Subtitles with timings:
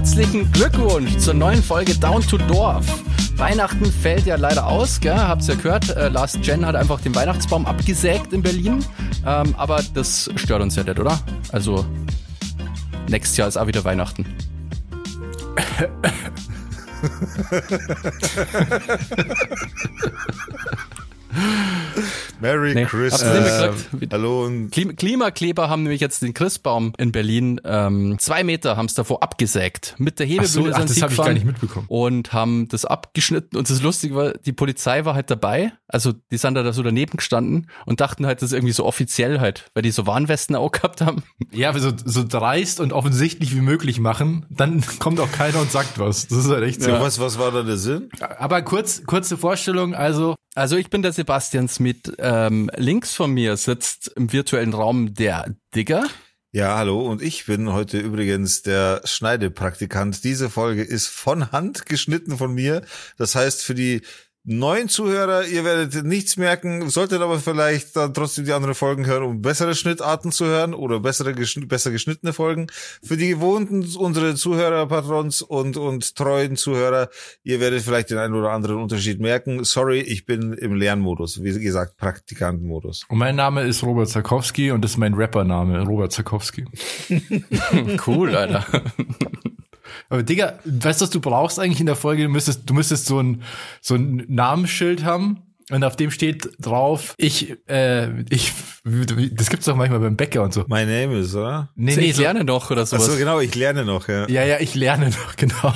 [0.00, 2.86] Herzlichen Glückwunsch zur neuen Folge Down to Dorf.
[3.36, 5.14] Weihnachten fällt ja leider aus, gell?
[5.14, 5.94] Habt's ja gehört.
[5.94, 8.82] Äh, Last Gen hat einfach den Weihnachtsbaum abgesägt in Berlin.
[9.26, 11.20] Ähm, aber das stört uns ja nicht, oder?
[11.52, 11.84] Also,
[13.10, 14.22] nächstes Jahr ist auch wieder Weihnachten.
[22.40, 22.84] Merry Nee.
[22.86, 23.22] Christmas.
[23.92, 24.12] Mitgekriegt?
[24.12, 28.86] Hallo und Klim Klimakleber haben nämlich jetzt den Christbaum in Berlin ähm, zwei Meter haben
[28.86, 29.94] es davor abgesägt.
[29.98, 31.86] Mit der Ach so, Hebebühne ach, sind das sie habe ich gar gefahren nicht mitbekommen.
[31.88, 33.56] und haben das abgeschnitten.
[33.56, 35.72] Und das Lustige war, die Polizei war halt dabei.
[35.86, 39.40] Also die sind da so daneben gestanden und dachten halt, das ist irgendwie so offiziell
[39.40, 41.22] halt, weil die so Warnwesten auch gehabt haben.
[41.52, 45.98] Ja, so, so dreist und offensichtlich wie möglich machen, dann kommt auch keiner und sagt
[45.98, 46.28] was.
[46.28, 46.90] Das ist halt echt so.
[46.94, 48.08] so, was, was war da der Sinn?
[48.38, 52.12] Aber kurz, kurze Vorstellung, also Also ich bin der Sebastian Smith.
[52.18, 56.06] Ähm, links von mir sitzt im virtuellen Raum der Digger.
[56.52, 60.24] Ja, hallo und ich bin heute übrigens der Schneidepraktikant.
[60.24, 62.82] Diese Folge ist von Hand geschnitten von mir.
[63.16, 64.02] Das heißt, für die
[64.44, 69.22] neuen Zuhörer, ihr werdet nichts merken, solltet aber vielleicht dann trotzdem die anderen Folgen hören,
[69.22, 72.68] um bessere Schnittarten zu hören oder bessere geschn besser geschnittene Folgen.
[73.02, 77.10] Für die gewohnten, unsere Zuhörer, Patrons und, und treuen Zuhörer,
[77.42, 79.64] ihr werdet vielleicht den einen oder anderen Unterschied merken.
[79.64, 83.04] Sorry, ich bin im Lernmodus, wie gesagt, Praktikantenmodus.
[83.08, 86.64] und mein Name ist Robert Zakowski und das ist mein Rappername, Robert Zakowski.
[88.06, 88.66] Cool, Alter.
[90.08, 92.24] Aber Digga, weißt du, was du brauchst eigentlich in der Folge?
[92.24, 93.42] Du müsstest, du müsstest so ein,
[93.80, 95.42] so ein Namensschild haben.
[95.70, 98.52] Und auf dem steht drauf, ich, äh, ich,
[98.84, 100.62] das gibt's doch manchmal beim Bäcker und so.
[100.62, 101.70] My name is, oder?
[101.76, 103.06] Nee, ich so, lerne noch oder Ach sowas.
[103.06, 104.28] so, genau, ich lerne noch, ja.
[104.28, 105.54] ja, ja, ich lerne noch, genau.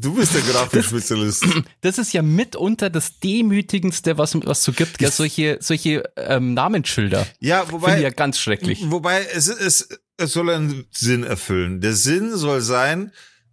[0.00, 1.44] Du bist der Grafikspezialist.
[1.80, 4.98] Das ist ja mitunter das Demütigendste, was was so gibt.
[4.98, 5.10] Gell?
[5.10, 7.26] Solche, solche ähm, Namensschilder.
[7.40, 8.90] Ja, Finde ich wobei, ja ganz schrecklich.
[8.90, 11.80] wobei es, es, es soll einen Sinn erfüllen.
[11.80, 13.12] Der Sinn soll sein,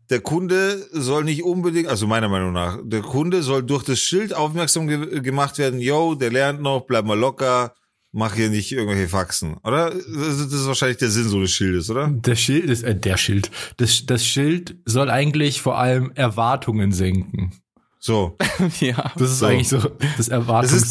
[0.10, 4.34] der Kunde soll nicht unbedingt, also meiner Meinung nach, der Kunde soll durch das Schild
[4.34, 7.74] aufmerksam ge gemacht werden, yo, der lernt noch, bleib mal locker,
[8.12, 9.90] mach hier nicht irgendwelche Faxen, oder?
[9.92, 10.02] Das
[10.40, 12.08] ist das ist wahrscheinlich der Sinn so des Schildes, oder?
[12.10, 13.52] Der Schild ist, äh, der Schild.
[13.78, 17.54] Das, das Schild soll eigentlich vor allem Erwartungen senken.
[18.00, 18.38] So.
[18.80, 19.12] ja.
[19.16, 19.46] Das ist So.
[19.46, 19.80] eigentlich so
[20.18, 20.28] das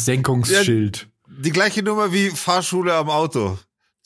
[0.05, 1.07] Erwartungssenkungsschild.
[1.43, 3.57] Die gleiche Nummer wie Fahrschule am Auto.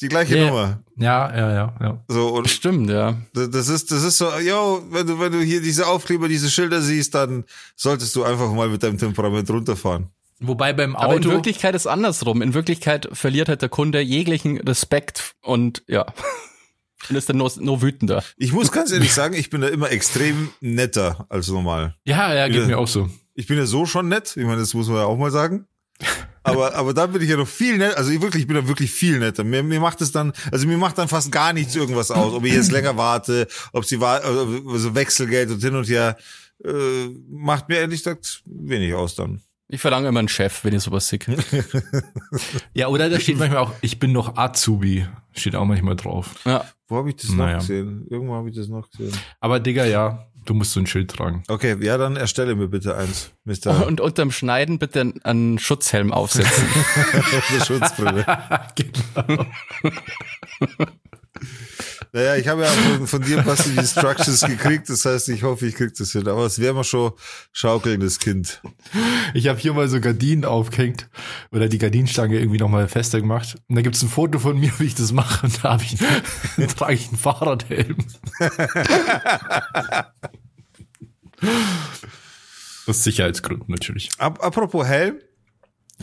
[0.02, 0.48] Die gleiche Ja.
[0.48, 0.84] Nummer.
[0.98, 2.04] Ja, ja, ja, ja.
[2.08, 3.18] So, und Stimmt, ja.
[3.34, 6.82] Das ist, das ist so, yo, wenn du, wenn du hier diese Aufkleber, diese Schilder
[6.82, 7.44] siehst, dann
[7.76, 10.10] solltest du einfach mal mit deinem Temperament runterfahren.
[10.40, 12.42] Wobei beim Aber in Auto, Wirklichkeit ist andersrum.
[12.42, 16.06] In Wirklichkeit verliert halt der Kunde jeglichen Respekt und ja.
[17.10, 18.24] Und ist dann nur, nur wütender.
[18.36, 21.94] Ich muss ganz ehrlich sagen, ich bin da immer extrem netter als normal.
[22.04, 22.66] ja, ja, geht Ja.
[22.68, 23.10] mir auch so.
[23.36, 25.68] Ich bin ja so schon nett, ich meine, das muss man ja auch mal sagen.
[26.42, 28.68] Aber, aber dann bin ich ja noch viel netter, also ich wirklich, ich bin da
[28.68, 29.44] wirklich viel netter.
[29.44, 32.44] Mir, mir macht es dann, also mir macht dann fast gar nichts irgendwas aus, ob
[32.44, 36.18] ich jetzt länger warte, ob sie war, also Wechselgeld und hin und her,
[36.64, 39.42] äh, macht mir ehrlich gesagt wenig aus dann.
[39.68, 41.20] Ich verlange immer einen Chef, wenn ich sowas sehe.
[42.74, 45.08] Ja, oder da steht manchmal auch, ich bin noch Azubi.
[45.34, 46.36] Steht auch manchmal drauf.
[46.46, 46.66] Ja.
[46.88, 47.54] Wo habe ich das Naja.
[47.54, 48.06] noch gesehen?
[48.10, 49.12] Irgendwo habe ich das noch gesehen.
[49.40, 51.44] Aber Digga, ja, du musst so ein Schild tragen.
[51.48, 53.86] Okay, ja, dann erstelle mir bitte eins, Mr.
[53.88, 56.64] Und unterm Schneiden bitte einen- einen Schutzhelm aufsetzen.
[57.50, 58.26] Eine Schutzbrille.
[58.76, 59.46] genau.
[62.14, 65.68] Naja, ich habe ja von, von dir Basti die Instructions gekriegt, das heißt, ich hoffe,
[65.68, 66.28] ich krieg das hin.
[66.28, 67.14] Aber es wäre mal schon
[67.52, 68.62] schaukelndes Kind.
[69.34, 71.10] Ich habe hier mal so Gardinen aufgehängt
[71.52, 73.56] oder die Gardinenstange irgendwie nochmal fester gemacht.
[73.68, 75.46] Und da gibt's ein Foto von mir, wie ich das mache.
[75.46, 75.98] Und da habe ich,
[76.58, 77.98] da trage ich einen Fahrradhelm.
[82.88, 84.10] Aus Sicherheitsgründen natürlich.
[84.18, 85.20] Ap apropos Helm.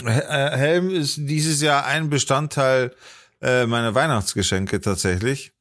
[0.04, 0.10] Äh,
[0.56, 2.94] Helm ist dieses Jahr ein Bestandteil
[3.40, 5.52] äh, meiner Weihnachtsgeschenke tatsächlich.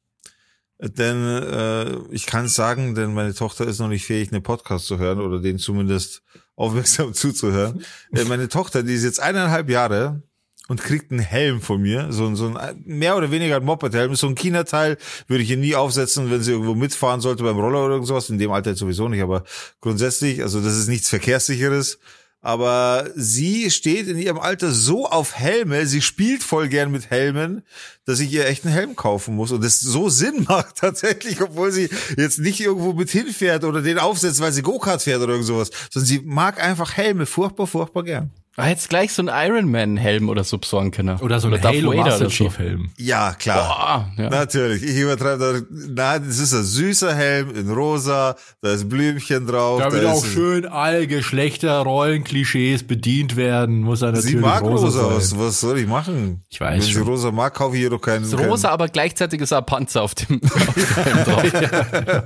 [0.84, 4.86] Denn äh, ich kann es sagen, denn meine Tochter ist noch nicht fähig, einen Podcast
[4.86, 6.22] zu hören oder den zumindest
[6.56, 7.84] aufmerksam zuzuhören.
[8.12, 10.22] Äh, meine Tochter, die ist jetzt eineinhalb Jahre
[10.68, 14.14] und kriegt einen Helm von mir, so, ein- so ein mehr oder weniger ein Moped-Helm,
[14.16, 14.96] so ein China-Teil,
[15.28, 18.28] würde ich ihr nie aufsetzen, wenn sie irgendwo mitfahren sollte beim Roller oder irgend sowas,
[18.30, 19.44] in dem Alter sowieso nicht, aber
[19.80, 21.98] grundsätzlich, also das ist nichts Verkehrssicheres,
[22.42, 27.62] aber sie steht in ihrem Alter so auf Helme, sie spielt voll gern mit Helmen,
[28.04, 31.70] dass ich ihr echt einen Helm kaufen muss und das so Sinn macht tatsächlich, obwohl
[31.70, 35.46] sie jetzt nicht irgendwo mit hinfährt oder den aufsetzt, weil sie Go-Kart fährt oder irgend
[35.46, 38.30] sowas, sondern sie mag einfach Helme furchtbar, furchtbar gern.
[38.56, 41.18] Ah, jetzt gleich so ein Iron Man Helm oder so besorgen können.
[41.20, 42.28] Oder so ein oder Halo Vader Master.
[42.28, 42.90] Chief Helm.
[42.98, 44.12] Ja, klar.
[44.16, 44.28] Boah, ja.
[44.28, 45.76] Natürlich, ich übertreibe da.
[45.88, 49.80] Nein, das ist ein süßer Helm in rosa, da ist Blümchen drauf.
[49.80, 54.90] Da wird auch ist, schön all Geschlechterrollen-Klischees bedient werden, muss er natürlich Sie mag rosa,
[54.90, 55.16] sein.
[55.16, 56.42] was, was soll ich machen?
[56.50, 57.02] Ich weiß Wenn sie schon.
[57.04, 58.24] rosa mag, kaufe ich ihr doch keinen.
[58.24, 62.22] Ist rosa, aber gleichzeitig ist ein Panzer auf dem, auf dem Helm drauf.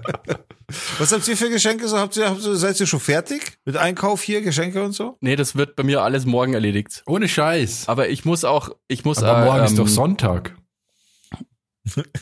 [0.98, 1.86] Was habt ihr für Geschenke?
[1.86, 5.16] So, habt ihr, habt ihr, seid ihr schon fertig mit Einkauf hier, Geschenke und so?
[5.20, 7.02] Nee, das wird bei mir alles morgen erledigt.
[7.06, 7.88] Ohne Scheiß.
[7.88, 10.56] Aber ich muss auch, ich muss Aber äh, morgen ist ähm, doch Sonntag.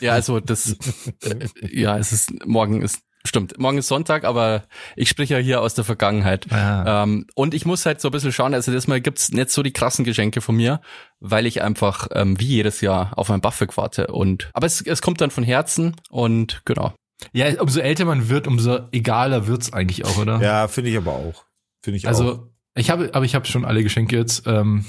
[0.00, 0.76] Ja, also das,
[1.23, 1.49] äh,
[1.81, 4.64] ja, es ist, morgen ist, stimmt, morgen ist Sonntag, aber
[4.94, 6.52] ich spreche ja hier aus der Vergangenheit.
[6.52, 7.05] Ah.
[7.05, 9.73] Ähm, und ich muss halt so ein bisschen schauen, also diesmal gibt's nicht so die
[9.73, 10.82] krassen Geschenke von mir,
[11.20, 14.08] weil ich einfach ähm, wie jedes Jahr auf ein Buffett warte.
[14.08, 16.93] Und aber es, es kommt dann von Herzen und genau.
[17.32, 20.40] Ja, umso älter man wird, umso egaler wird's eigentlich auch, oder?
[20.40, 21.44] Ja, finde ich aber auch.
[21.82, 22.11] Finde ich auch.
[22.11, 24.46] Also ich habe, aber ich habe schon alle Geschenke jetzt.
[24.46, 24.84] Ähm,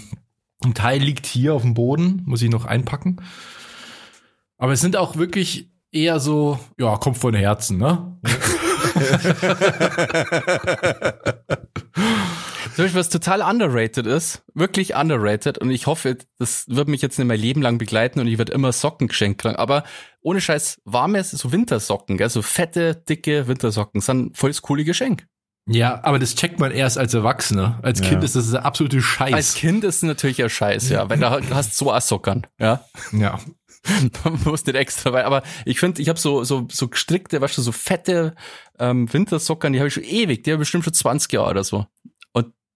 [0.64, 3.18] ein Teil liegt hier auf dem Boden, muss ich noch einpacken.
[4.58, 8.18] Aber es sind auch wirklich eher so, ja, kommt von Herzen, ne?
[12.74, 17.18] Zum Beispiel, was total underrated ist, wirklich underrated, und ich hoffe, das wird mich jetzt
[17.20, 19.84] nicht mein Leben lang begleiten und ich werde immer Socken geschenkt kriegen, aber
[20.22, 25.28] ohne Scheiß, warme, so Wintersocken, gell, so fette, dicke Wintersocken, sind voll das coole Geschenk.
[25.68, 27.80] Ja, aber das checkt man erst als Erwachsener.
[27.82, 28.10] Als Ja.
[28.10, 29.34] Kind ist das der absolute Scheiß.
[29.34, 32.86] Als Kind ist es natürlich ein Scheiß, ja, weil da hast du so Sockern, ja.
[33.12, 33.40] ja.
[34.24, 37.58] Man muss nicht extra, weil, aber ich finde, ich habe so, so, so gestrickte, weißt
[37.58, 38.36] du, so fette
[38.80, 41.64] ähm, Wintersockern, die habe ich schon ewig, die habe ich bestimmt schon 20 Jahre oder
[41.64, 41.86] so.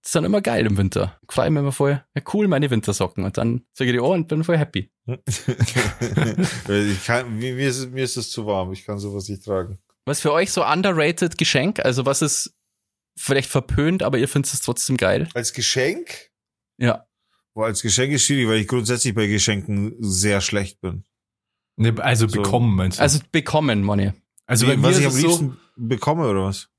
[0.05, 1.19] Die sind immer geil im Winter.
[1.29, 3.25] Freue mich immer voll, ja cool, meine Wintersocken.
[3.25, 4.91] Und dann zeige ich die Ohren und bin voll happy.
[5.07, 9.43] ich kann, mir, mir, ist, es- mir ist es zu warm, ich kann sowas nicht
[9.43, 9.79] tragen.
[10.05, 11.79] Was für euch so underrated Geschenk?
[11.83, 12.55] Also was ist
[13.17, 15.27] vielleicht verpönt, aber ihr findet es trotzdem geil?
[15.33, 16.29] Als Geschenk?
[16.77, 17.05] Ja.
[17.53, 21.03] Boah, als Geschenk ist schwierig, weil ich grundsätzlich bei Geschenken sehr schlecht bin.
[21.75, 22.41] Ne, also So.
[22.41, 23.01] bekommen, meinst du?
[23.03, 24.13] Also bekommen, Money.
[24.45, 26.69] also Wie, bei mir was ist ich am es so, liebsten bekomme oder was?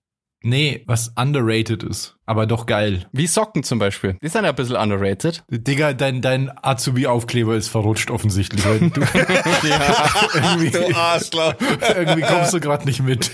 [0.42, 3.06] Nee, was underrated ist, aber doch geil.
[3.12, 4.16] Wie Socken zum Beispiel.
[4.22, 5.42] Die sind ja ein bisschen underrated.
[5.50, 8.64] Digga, dein, dein Azubi-Aufkleber ist verrutscht offensichtlich.
[8.64, 9.00] Weil du,
[10.34, 11.54] irgendwie, Arschloch.
[11.96, 13.30] irgendwie kommst du gerade nicht mit.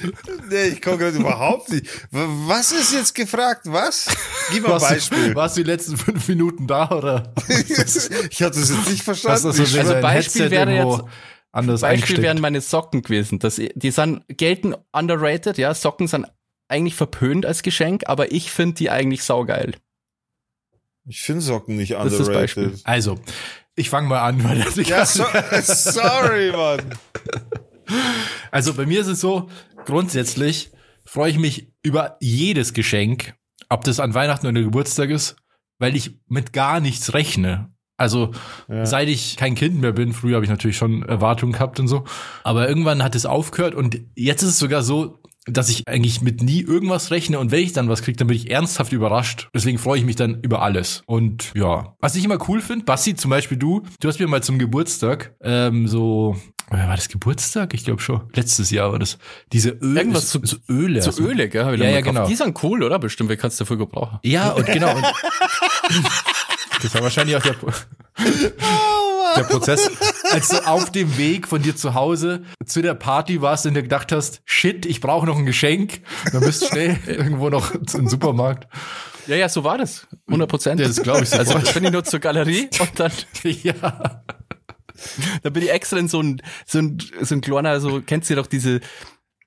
[0.51, 1.87] Nee, ich komme gerade überhaupt nicht.
[2.11, 3.63] Was ist jetzt gefragt?
[3.65, 4.09] Was?
[4.53, 5.29] Gib mal ein Warst Beispiel.
[5.31, 7.33] du, warst du die letzten fünf Minuten da oder?
[7.49, 9.43] ich hatte das jetzt nicht verstanden.
[9.43, 11.05] du so Ich- Also dein Beispiel Headset wäre irgendwo jetzt-
[11.53, 12.23] anders Beispiel eingesteckt?
[12.23, 13.39] wären meine Socken gewesen.
[13.39, 15.73] Das, die sind, gelten underrated, ja.
[15.75, 16.27] Socken sind
[16.69, 19.75] eigentlich verpönt als Geschenk, aber ich finde die eigentlich saugeil.
[21.09, 22.65] ich finde Socken nicht ist das Beispiel.
[22.65, 22.87] underrated.
[22.87, 23.19] Also,
[23.77, 25.25] ich fange mal an, weil das ich Ja, so,
[25.63, 26.95] sorry, Mann.
[28.51, 29.49] Also bei mir ist es so,
[29.85, 30.73] grundsätzlich
[31.05, 33.35] freue ich mich über jedes Geschenk,
[33.69, 35.37] ob das an Weihnachten oder Geburtstag ist,
[35.79, 37.71] weil ich mit gar nichts rechne.
[37.99, 38.33] Also
[38.85, 42.05] seit ich kein Kind mehr bin, früher habe ich natürlich schon Erwartungen gehabt und so,
[42.45, 46.43] aber irgendwann hat es aufgehört und jetzt ist es sogar so, dass ich eigentlich mit
[46.43, 49.49] nie irgendwas rechne und wenn ich dann was kriege, dann bin ich ernsthaft überrascht.
[49.55, 51.03] Deswegen freue ich mich dann über alles.
[51.07, 54.43] Und ja, was ich immer cool finde, Basti, zum Beispiel du, du hast mir mal
[54.43, 56.37] zum Geburtstag ähm, so,
[56.69, 57.75] war das Geburtstag?
[57.75, 58.23] Ich glaube schon.
[58.35, 59.19] Letztes Jahr war das.
[59.53, 61.01] Diese Öle, Irgendwas so, so Öle.
[61.01, 61.63] So also- Öle, gell?
[61.79, 62.05] Ja, ja, gekauft.
[62.17, 62.27] genau.
[62.29, 62.99] Die sind cool, oder?
[62.99, 64.19] Bestimmt, wer kannst du dafür gebrauchen?
[64.25, 64.97] Ja, und genau.
[64.97, 65.05] Und
[66.83, 67.55] das war wahrscheinlich auch der,
[69.37, 69.91] der Prozess.
[70.31, 73.83] Als du auf dem Weg von dir zu Hause zu der Party warst und dir
[73.83, 76.01] gedacht hast, shit, ich brauche noch ein Geschenk,
[76.33, 78.67] dann bist du schnell irgendwo noch zum Supermarkt.
[79.27, 80.07] Ja, ja, so war das.
[80.29, 80.81] 100 Prozent.
[80.81, 81.75] Ja, das glaub ich Also sofort.
[81.75, 83.13] bin ich nur zur Galerie und dann,
[83.63, 84.23] Ja.
[85.43, 88.37] dann bin ich extra in so ein, so ein, so ein kleiner, so, kennst du
[88.37, 88.81] doch diese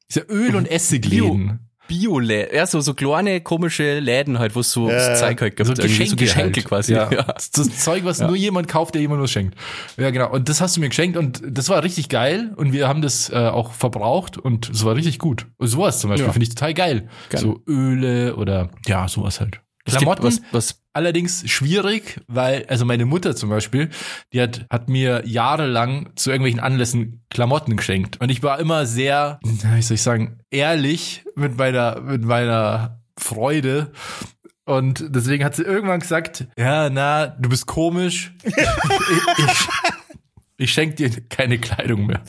[0.10, 1.69] Diese Öl- und Essigläden.
[1.90, 4.96] Bio-Läden, ja, so, so kleine komische Läden halt, wo es so Ja.
[5.10, 5.68] das Zeug halt gibt.
[5.68, 6.66] So irgendwie, Geschenke, so Geschenke halt.
[6.70, 6.94] quasi.
[6.94, 7.12] Ja.
[7.12, 7.24] Ja.
[7.24, 9.58] Das, Zeug, was nur jemand kauft, der jemand was schenkt.
[9.98, 10.32] Ja, genau.
[10.32, 13.30] Und das hast du mir geschenkt und das war richtig geil und wir haben das
[13.30, 15.48] äh, auch verbraucht und es war richtig gut.
[15.58, 16.32] Und sowas zum Beispiel Ja.
[16.32, 17.10] finde ich total geil.
[17.30, 17.42] Geil.
[17.42, 19.60] So Öle oder ja, sowas halt.
[19.86, 23.90] Klamotten was, was, allerdings schwierig, weil, also meine Mutter zum Beispiel,
[24.34, 28.20] die hat, hat mir jahrelang zu irgendwelchen Anlässen Klamotten geschenkt.
[28.20, 33.94] Und ich war immer sehr, wie soll ich sagen, ehrlich mit meiner, mit meiner Freude.
[34.66, 38.34] Und deswegen hat sie irgendwann gesagt, ja, na, du bist komisch.
[38.44, 39.68] ich, ich,
[40.60, 42.22] ich schenke dir keine Kleidung mehr.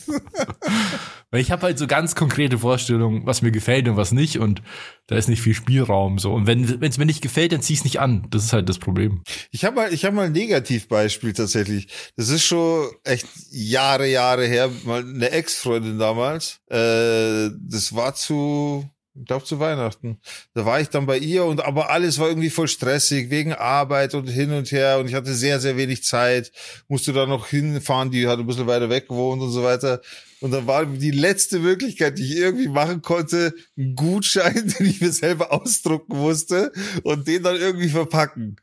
[1.33, 4.39] Weil ich habe halt so ganz konkrete Vorstellungen, was mir gefällt und was nicht.
[4.39, 4.63] Und
[5.07, 6.19] da ist nicht viel Spielraum.
[6.19, 6.33] so.
[6.33, 8.27] Und wenn es mir nicht gefällt, dann zieh es nicht an.
[8.31, 9.23] Das ist halt das Problem.
[9.51, 11.89] Ich habe mal, ich habe mal ein Negativbeispiel tatsächlich.
[12.17, 14.71] Das ist schon echt Jahre, Jahre her.
[14.85, 16.61] Mal eine Ex-Freundin damals.
[16.69, 20.21] Äh, das war zu Ich glaube zu Weihnachten.
[20.55, 24.15] Da war ich dann bei ihr und aber alles war irgendwie voll stressig wegen Arbeit
[24.15, 26.53] und hin und her und ich hatte sehr, sehr wenig Zeit.
[26.87, 30.01] Musste da noch hinfahren, die hat ein bisschen weiter weg gewohnt und so weiter.
[30.41, 35.01] Und dann war die letzte Möglichkeit, die ich irgendwie machen konnte, ein Gutschein, den ich
[35.01, 38.57] mir selber ausdrucken musste und den dann irgendwie verpacken.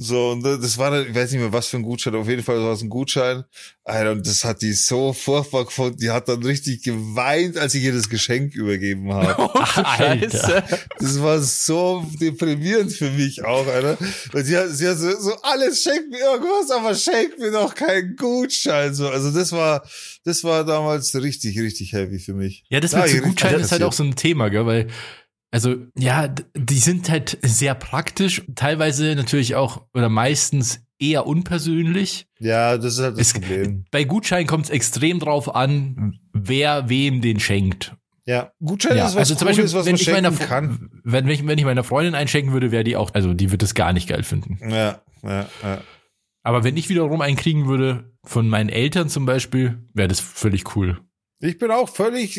[0.00, 2.60] So, und das war ich weiß nicht mehr, was für ein Gutschein, auf jeden Fall
[2.60, 3.42] war es ein Gutschein.
[3.82, 5.96] Alter, und das hat die so furchtbar gefunden.
[5.98, 9.28] Die hat dann richtig geweint, als ich ihr das Geschenk übergeben habe.
[9.58, 10.62] Oh, Scheiße.
[10.98, 13.98] Das war so deprimierend für mich auch, Alter.
[14.32, 17.74] Und sie hat, sie hat so, so alles, schenkt mir irgendwas, aber schenkt mir doch
[17.74, 18.94] keinen Gutschein.
[18.94, 19.82] So, also das war,
[20.24, 22.64] das war damals richtig, richtig heavy für mich.
[22.68, 24.88] Ja, das Da mit so Gutscheinen ist halt auch so ein Thema, gell, weil
[25.50, 32.26] also ja, die sind halt sehr praktisch, teilweise natürlich auch oder meistens eher unpersönlich.
[32.38, 33.84] Ja, das ist halt das Es, Problem.
[33.90, 37.94] bei Gutscheinen kommt es extrem drauf an, wer wem den schenkt.
[38.26, 40.90] Ja, Gutschein Ja, ist was also zum Beispiel, was wenn man ich, meiner, kann.
[41.02, 43.62] wenn, wenn, ich, wenn ich meiner Freundin einschenken würde, wäre die auch, also die wird
[43.62, 44.58] das gar nicht geil finden.
[44.68, 45.80] Ja, ja, ja.
[46.42, 50.76] Aber wenn ich wiederum einen kriegen würde, von meinen Eltern zum Beispiel, wäre das völlig
[50.76, 51.00] cool.
[51.40, 52.38] Ich bin auch völlig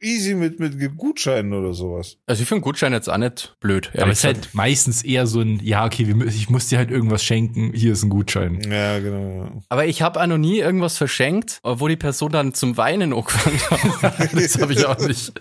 [0.00, 2.18] easy mit, mit Gutscheinen oder sowas.
[2.26, 5.40] Also ich finde Gutschein jetzt auch nicht blöd, Aber es ist halt meistens eher so
[5.40, 8.60] ein, ja, okay, ich muss dir halt irgendwas schenken, hier ist ein Gutschein.
[8.70, 9.62] Ja, genau.
[9.68, 13.60] Aber ich habe auch noch nie irgendwas verschenkt, wo die Person dann zum Weinen angefangen
[14.02, 14.32] hat.
[14.34, 15.32] Das habe ich auch nicht.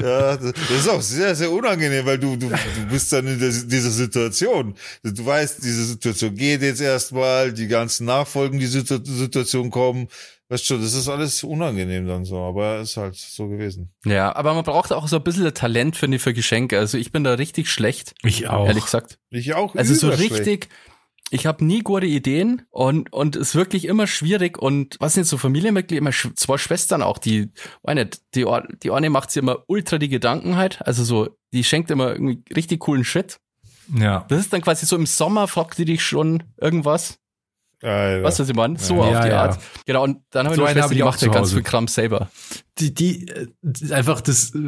[0.00, 3.48] Ja, das ist auch sehr, sehr unangenehm, weil du, du, du bist dann in der,
[3.50, 4.74] dieser Situation.
[5.02, 10.08] Du weißt, diese Situation geht jetzt erstmal, die ganzen Nachfolgen, die Situ- Situation kommen.
[10.48, 13.92] Weißt schon, das ist alles unangenehm dann so, aber ist halt so gewesen.
[14.04, 16.78] Ja, aber man braucht auch so ein bisschen Talent, finde ich, für Geschenke.
[16.78, 18.66] Also ich bin da richtig schlecht, Ich auch.
[18.66, 19.18] ehrlich gesagt.
[19.30, 19.74] Ich auch.
[19.74, 20.68] Also so richtig,
[21.30, 25.38] ich habe nie gute Ideen und und ist wirklich immer schwierig und was sind so
[25.38, 27.50] Familienmitglieder, immer sch zwei Schwestern auch, die,
[27.94, 31.64] nicht, die, Or- die eine macht sich immer ultra die Gedanken halt, also so, die
[31.64, 33.38] schenkt immer irgendwie richtig coolen Shit.
[33.98, 34.26] Ja.
[34.28, 37.18] Das ist dann quasi so im Sommer fragt die dich schon irgendwas,
[37.84, 38.22] Alter.
[38.22, 39.42] was was ich meine, so Ja, auf die ja.
[39.42, 39.58] Art.
[39.86, 41.62] Genau und dann habe ich So eine eine Schwester, die ich macht ja ganz viel
[41.62, 42.30] Kram selber.
[42.78, 44.58] Die, die äh, einfach das äh,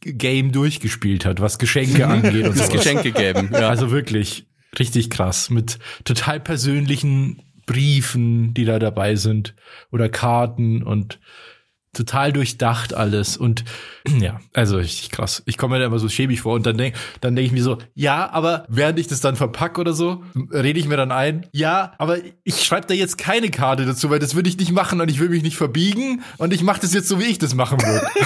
[0.00, 2.70] Game durchgespielt hat, was Geschenke angeht und Das.
[2.70, 3.50] Geschenke geben.
[3.52, 3.68] Ja.
[3.68, 4.46] Also wirklich
[4.78, 5.50] richtig krass.
[5.50, 9.54] Mit total persönlichen Briefen, die da dabei sind.
[9.90, 11.20] Oder Karten und
[11.92, 13.36] total durchdacht alles.
[13.36, 13.64] Und
[14.18, 15.42] ja, also richtig krass.
[15.46, 17.62] Ich komme mir da immer so schäbig vor und dann denke dann denk ich mir
[17.62, 20.22] so, ja, aber während ich das dann verpacke oder so,
[20.52, 24.18] rede ich mir dann ein, ja, aber ich schreibe da jetzt keine Karte dazu, weil
[24.18, 26.94] das würde ich nicht machen und ich will mich nicht verbiegen und ich mache das
[26.94, 28.06] jetzt so, wie ich das machen würde.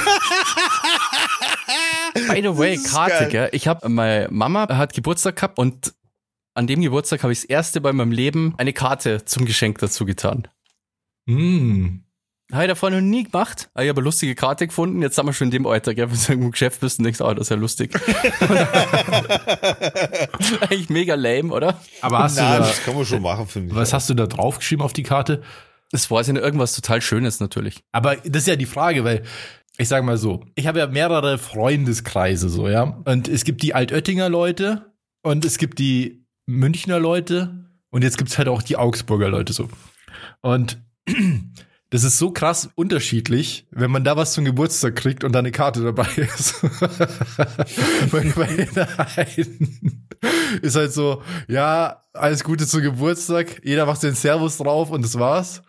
[2.28, 3.28] By the way, Karte, geil.
[3.30, 3.49] gell?
[3.52, 5.92] Ich habe, meine Mama hat Geburtstag gehabt und
[6.54, 10.06] an dem Geburtstag habe ich das erste in meinem Leben eine Karte zum Geschenk dazu
[10.06, 10.49] getan.
[11.26, 12.06] mm.
[12.53, 13.69] Habe ich davor noch nie gemacht.
[13.75, 15.03] Aber ich habe eine lustige Karte gefunden.
[15.03, 16.09] Jetzt sind wir schon in dem Alter, gell?
[16.11, 17.93] Wenn du irgendwo im Geschäft bist und denkst, oh, das ist ja lustig.
[20.61, 21.81] Eigentlich mega lame, oder?
[22.03, 23.75] Aber hast Na, du da, das kann man schon machen, finde ich.
[23.75, 25.43] was hast du da draufgeschrieben auf die Karte?
[25.91, 27.83] Das war ja irgendwas total Schönes natürlich.
[27.93, 29.23] Aber das ist ja die Frage, weil
[29.79, 32.83] ich sage mal so, ich habe ja mehrere Freundeskreise so, ja.
[33.05, 38.38] Und es gibt die Altöttinger Leute und es gibt die Münchner Leute und jetzt gibt's
[38.38, 39.69] halt auch die Augsburger Leute so.
[40.41, 40.79] Und
[41.90, 45.52] das ist so krass unterschiedlich, wenn man da was zum Geburtstag kriegt und da eine
[45.52, 46.61] Karte dabei ist.
[48.11, 48.49] bei, bei
[49.16, 50.09] einen
[50.62, 55.19] ist halt so, ja, alles Gute zum Geburtstag, jeder macht den Servus drauf und das
[55.19, 55.62] war's.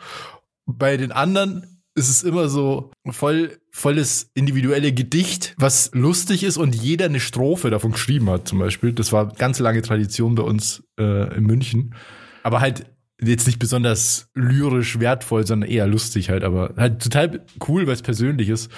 [0.65, 6.75] Bei den anderen ist es immer so voll, volles individuelle Gedicht, was lustig ist und
[6.75, 8.93] jeder eine Strophe davon geschrieben hat, zum Beispiel.
[8.93, 11.95] Das war ganz lange Tradition bei uns äh, in München.
[12.43, 12.85] Aber halt
[13.21, 18.01] jetzt nicht besonders lyrisch wertvoll, sondern eher lustig halt, aber halt total cool, weil es
[18.01, 18.71] persönlich ist.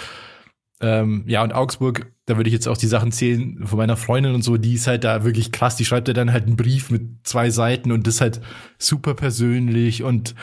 [0.82, 4.34] Ähm, ja, und Augsburg, da würde ich jetzt auch die Sachen zählen von meiner Freundin
[4.34, 6.90] und so, die ist halt da wirklich krass, die schreibt ja dann halt einen Brief
[6.90, 8.40] mit zwei Seiten und das halt
[8.78, 10.36] super persönlich und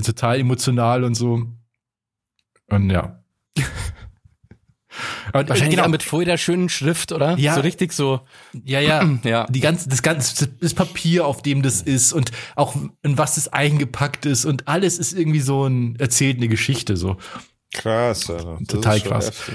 [0.00, 1.46] total emotional und so.
[2.68, 3.24] Und ja.
[5.34, 7.36] Aber, Wahrscheinlich genau, auch mit voll der schönen Schrift, oder?
[7.38, 7.56] Ja.
[7.56, 8.20] So richtig so.
[8.64, 9.04] ja, ja.
[9.24, 9.46] Ja.
[9.48, 13.48] Die ganze, das ganze, das Papier, auf dem das ist und auch in was es
[13.48, 17.16] eingepackt ist und alles ist irgendwie so ein, erzählt eine Geschichte so.
[17.72, 18.58] Krass, Alter.
[18.60, 19.26] Das Total krass.
[19.26, 19.54] heftig.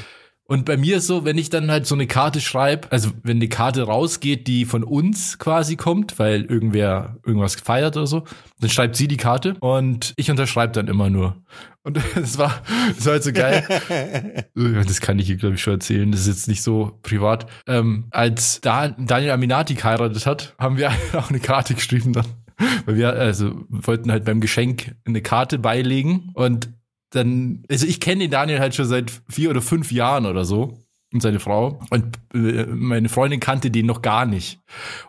[0.50, 3.38] Und bei mir ist so, wenn ich dann halt so eine Karte schreibe, also wenn
[3.38, 8.24] eine Karte rausgeht, die von uns quasi kommt, weil irgendwer irgendwas feiert oder so,
[8.60, 11.36] dann schreibt sie die Karte und ich unterschreibe dann immer nur.
[11.84, 12.64] Und das war,
[12.96, 13.64] das war halt so geil.
[14.56, 16.12] Das kann ich hier, glaube ich, schon erzählen.
[16.12, 17.46] Das ist jetzt nicht so privat.
[17.68, 22.26] Ähm, als da Daniel Aminati geheiratet hat, haben wir auch eine Karte geschrieben dann.
[22.86, 26.70] Weil wir also wollten halt beim Geschenk eine Karte beilegen und
[27.12, 30.78] dann, also ich kenne den Daniel halt schon seit vier oder fünf Jahren oder so.
[31.12, 31.82] und seine Frau.
[31.90, 34.60] Und äh, meine Freundin kannte den noch gar nicht.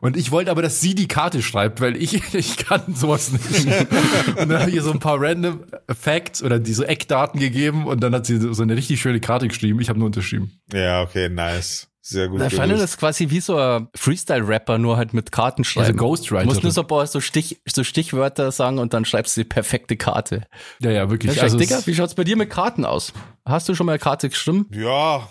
[0.00, 3.66] Und ich wollte aber, dass sie die Karte schreibt, weil ich, ich kann sowas nicht.
[3.66, 5.64] und dann habe ich ihr so ein paar random
[5.94, 9.78] Facts oder diese Eckdaten gegeben und dann hat sie so eine richtig schöne Karte geschrieben.
[9.80, 10.52] Ich habe nur unterschrieben.
[10.72, 11.89] Ja, okay, nice.
[12.10, 12.42] Sehr gut.
[12.42, 15.86] Ich fand das quasi wie so ein Freestyle-Rapper, nur halt mit Karten schreiben.
[15.86, 16.42] Also Ghostwriter.
[16.42, 19.42] Du musst nur so, ein paar so, Stich, so Stichwörter sagen und dann schreibst du
[19.42, 20.42] die perfekte Karte.
[20.80, 21.40] Ja, ja, wirklich.
[21.40, 23.12] Also Digga, es- wie schaut's bei dir mit Karten aus?
[23.44, 24.66] Hast du schon mal eine Karte geschrieben?
[24.72, 25.28] Ja,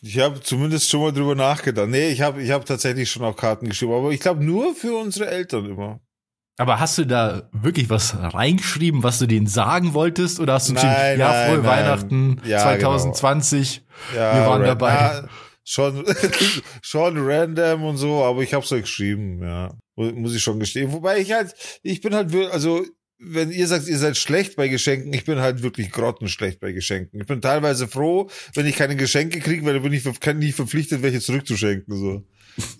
[0.00, 1.88] ich habe zumindest schon mal drüber nachgedacht.
[1.88, 4.94] Nee, ich habe ich hab tatsächlich schon auch Karten geschrieben, aber ich glaube nur für
[4.96, 6.00] unsere Eltern immer.
[6.58, 10.38] aber hast du da wirklich was reingeschrieben, was du denen sagen wolltest?
[10.38, 11.64] Oder hast du Nein, geschrieben, ja, frohe nein.
[11.66, 13.82] Weihnachten Ja, 2020,
[14.14, 14.92] Ja, wir waren ra- dabei.
[14.94, 15.24] Ja,
[15.64, 16.04] schon,
[16.82, 19.76] schon random und so, aber ich habe so geschrieben, ja.
[19.96, 20.92] Mu- Muss ich schon gestehen.
[20.92, 22.84] Wobei ich halt, ich bin halt, also,
[23.18, 27.20] wenn ihr sagt, ihr seid schlecht bei Geschenken, ich bin halt wirklich grottenschlecht bei Geschenken.
[27.20, 30.56] Ich bin teilweise froh, wenn ich keine Geschenke kriege, weil dann bin ich kann nicht
[30.56, 32.24] verpflichtet, welche zurückzuschenken, so.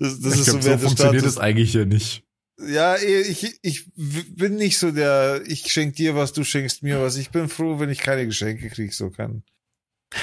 [0.01, 2.25] Das, das ist glaub, so so funktioniert das eigentlich ja nicht.
[2.69, 7.17] Ja, ich, ich bin nicht so der, ich schenk dir was, du schenkst mir was.
[7.17, 9.43] Ich bin froh, wenn ich keine Geschenke krieg, so kann.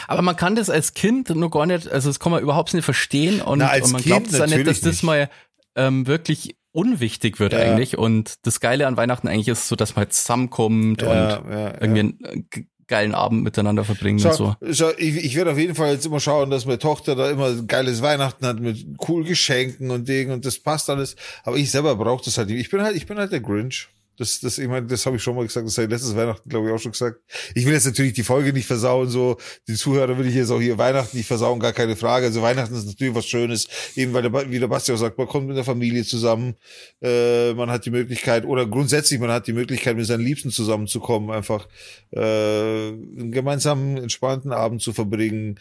[0.07, 2.85] Aber man kann das als Kind nur gar nicht, also das kann man überhaupt nicht
[2.85, 5.03] verstehen und, Na, und man glaubt es ja nicht, dass das nicht.
[5.03, 5.29] mal
[5.75, 7.59] ähm, wirklich unwichtig wird Ja.
[7.59, 7.97] eigentlich.
[7.97, 11.73] Und das Geile an Weihnachten eigentlich ist so, dass man halt zusammenkommt und Ja, ja,
[11.81, 12.03] irgendwie ja.
[12.03, 14.55] einen äh, ge- geilen Abend miteinander verbringen Schau, und so.
[14.73, 17.47] schau, ich, ich werde auf jeden Fall jetzt immer schauen, dass meine Tochter da immer
[17.47, 21.15] ein geiles Weihnachten hat mit cool Geschenken und Dingen und das passt alles.
[21.43, 22.59] Aber ich selber brauche das halt nicht.
[22.59, 23.89] Ich bin halt, ich bin halt der Grinch.
[24.19, 26.49] Das, das, ich meine, das habe ich schon mal gesagt, das habe ich letztes Weihnachten,
[26.49, 27.21] glaube ich, auch schon gesagt.
[27.55, 29.37] Ich will jetzt natürlich die Folge nicht versauen, so,
[29.69, 32.25] die Zuhörer will ich jetzt auch hier Weihnachten nicht versauen, gar keine Frage.
[32.25, 35.27] Also Weihnachten ist natürlich was Schönes, eben weil der, wie der Basti auch sagt, man
[35.27, 36.55] kommt mit der Familie zusammen,
[37.01, 41.31] äh, man hat die Möglichkeit, oder grundsätzlich, man hat die Möglichkeit, mit seinen Liebsten zusammenzukommen,
[41.31, 41.69] einfach
[42.11, 45.59] äh, einen gemeinsamen, entspannten Abend zu verbringen,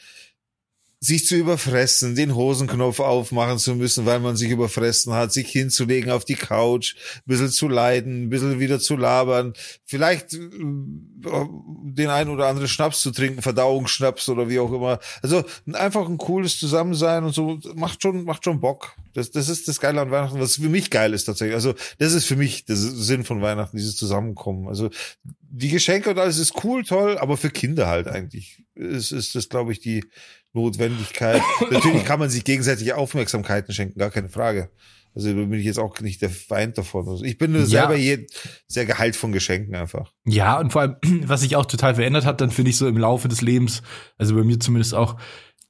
[1.00, 6.10] sich zu überfressen, den Hosenknopf aufmachen zu müssen, weil man sich überfressen hat, sich hinzulegen
[6.10, 9.52] auf die Couch, ein bisschen zu leiden, ein bisschen wieder zu labern,
[9.84, 14.98] vielleicht äh, den einen oder anderen Schnaps zu trinken, Verdauungsschnaps oder wie auch immer.
[15.22, 18.96] Also einfach ein cooles Zusammensein und so macht schon macht schon Bock.
[19.14, 21.54] Das das ist das Geile an Weihnachten, was für mich geil ist tatsächlich.
[21.54, 24.66] Also das ist für mich der Sinn von Weihnachten, dieses Zusammenkommen.
[24.66, 24.90] Also
[25.22, 29.48] die Geschenke und alles ist cool, toll, aber für Kinder halt eigentlich ist ist das
[29.48, 30.04] glaube ich die
[30.62, 31.42] Notwendigkeit.
[31.70, 34.70] Natürlich kann man sich gegenseitig Aufmerksamkeiten schenken, gar keine Frage.
[35.14, 37.08] Also bin ich jetzt auch nicht der Feind davon.
[37.08, 37.66] Also ich bin nur Ja.
[37.66, 38.26] selber je,
[38.68, 40.12] sehr geheilt von Geschenken einfach.
[40.26, 42.98] Ja, und vor allem, was sich auch total verändert hat, dann finde ich so im
[42.98, 43.82] Laufe des Lebens,
[44.18, 45.16] also bei mir zumindest auch,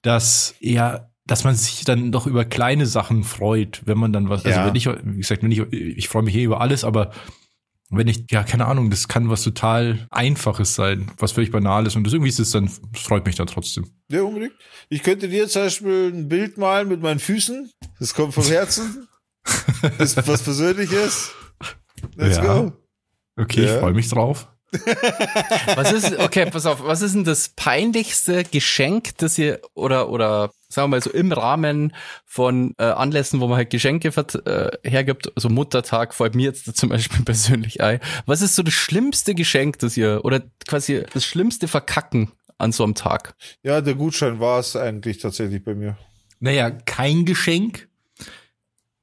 [0.03, 4.45] dass ja, dass man sich dann doch über kleine Sachen freut, wenn man dann was,
[4.47, 4.67] also Ja.
[4.67, 7.13] wenn ich, wie gesagt, wenn ich, ich freue mich eh über alles, aber
[7.91, 12.05] wenn ich, ja, keine Ahnung, das kann was total Einfaches sein, was völlig Banales und
[12.05, 13.91] das irgendwie ist es dann, freut mich dann trotzdem.
[14.11, 14.53] Ja, unbedingt.
[14.89, 17.71] Ich könnte dir zum Beispiel ein Bild malen mit meinen Füßen.
[17.99, 19.09] Das kommt vom Herzen.
[19.99, 21.31] Das ist was Persönliches.
[22.17, 22.43] Let's Ja.
[22.63, 22.73] go.
[23.41, 23.75] Okay, Ja.
[23.75, 24.49] ich freue mich drauf.
[24.71, 30.51] Was ist, okay, pass auf, was ist denn das peinlichste Geschenk, das ihr, oder, oder,
[30.69, 31.95] sagen wir mal so im Rahmen
[32.27, 36.91] von äh, Anlässen, wo man halt Geschenke äh, hergibt, also Muttertag, fällt mir jetzt zum
[36.91, 38.01] Beispiel persönlich ein.
[38.27, 42.85] Was ist so das schlimmste Geschenk, das ihr, oder quasi das schlimmste Verkacken an so
[42.85, 43.35] einem Tag?
[43.63, 45.97] Ja, der Gutschein war es eigentlich tatsächlich bei mir.
[46.41, 47.89] Naja, kein Geschenk.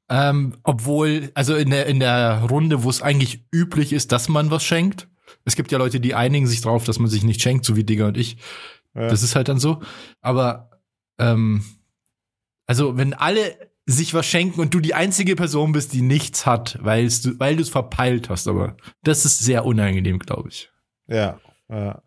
[0.07, 4.51] Ähm, obwohl, also in der, in der Runde, wo es eigentlich üblich ist, dass man
[4.51, 5.07] was schenkt.
[5.45, 7.83] Es gibt ja Leute, die einigen sich drauf, dass man sich nicht schenkt, so wie
[7.83, 8.37] Digger und ich.
[8.95, 9.07] Ja.
[9.07, 9.81] Das ist halt dann so.
[10.21, 10.71] Aber,
[11.19, 11.63] ähm,
[12.65, 13.55] also wenn alle
[13.85, 17.55] sich was schenken und du die einzige Person bist, die nichts hat, weil du, weil
[17.55, 20.71] du es verpeilt hast, aber das ist sehr unangenehm, glaube ich.
[21.07, 21.39] Ja.
[21.69, 22.01] ja.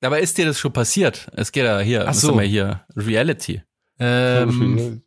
[0.00, 1.30] Aber ist dir das schon passiert?
[1.34, 2.34] Es geht ja hier, Ach so.
[2.34, 2.84] wir hier?
[2.96, 3.62] Reality.
[3.98, 5.02] Ähm,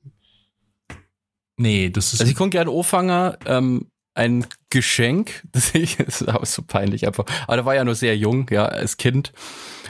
[1.58, 6.64] nee, das ist Also ich kann gerne anfangen, ähm, ein Geschenk, das ist auch so
[6.64, 9.34] peinlich einfach, aber da war ja nur sehr jung, ja, als Kind.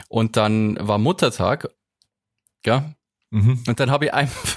[0.08, 1.68] Und dann war Muttertag,
[2.64, 2.92] ja,
[3.30, 3.64] mhm.
[3.66, 4.56] und dann habe ich einfach,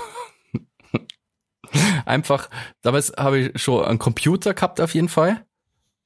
[2.06, 2.50] einfach,
[2.82, 5.46] damals habe ich schon einen Computer gehabt auf jeden Fall.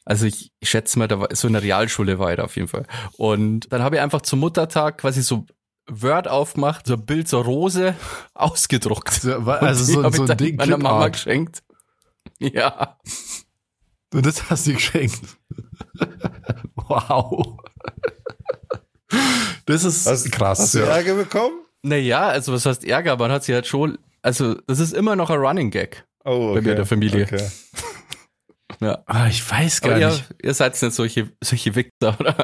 [0.06, 2.58] Also ich, ich schätze mal, da war so in der Realschule war ich da auf
[2.58, 2.86] jeden Fall.
[3.14, 5.46] Und dann habe ich einfach zum Muttertag quasi so
[5.88, 7.96] Word aufgemacht, so ein Bild, so Rose
[8.34, 9.26] ausgedruckt.
[9.26, 11.64] Also die so, so ich ein Ding, meiner Mama geschenkt.
[12.40, 12.98] Ja.
[14.14, 15.20] Und das hast du geschenkt.
[16.76, 17.58] wow.
[19.66, 20.60] Das ist Hast, krass.
[20.60, 20.86] hast du ja.
[20.86, 21.60] Ärger bekommen?
[21.84, 23.18] Naja, also was heißt Ärger?
[23.18, 26.06] Man hat sie halt schon, also das ist immer noch ein Running Gag.
[26.26, 26.54] Oh, okay.
[26.56, 27.24] Bei mir in der Familie.
[27.26, 27.48] Okay.
[28.82, 29.04] Ja.
[29.06, 30.26] Ah, ich weiß gar Aber ihr, nicht.
[30.42, 32.36] ihr seid nicht solche, solche Wichser, oder?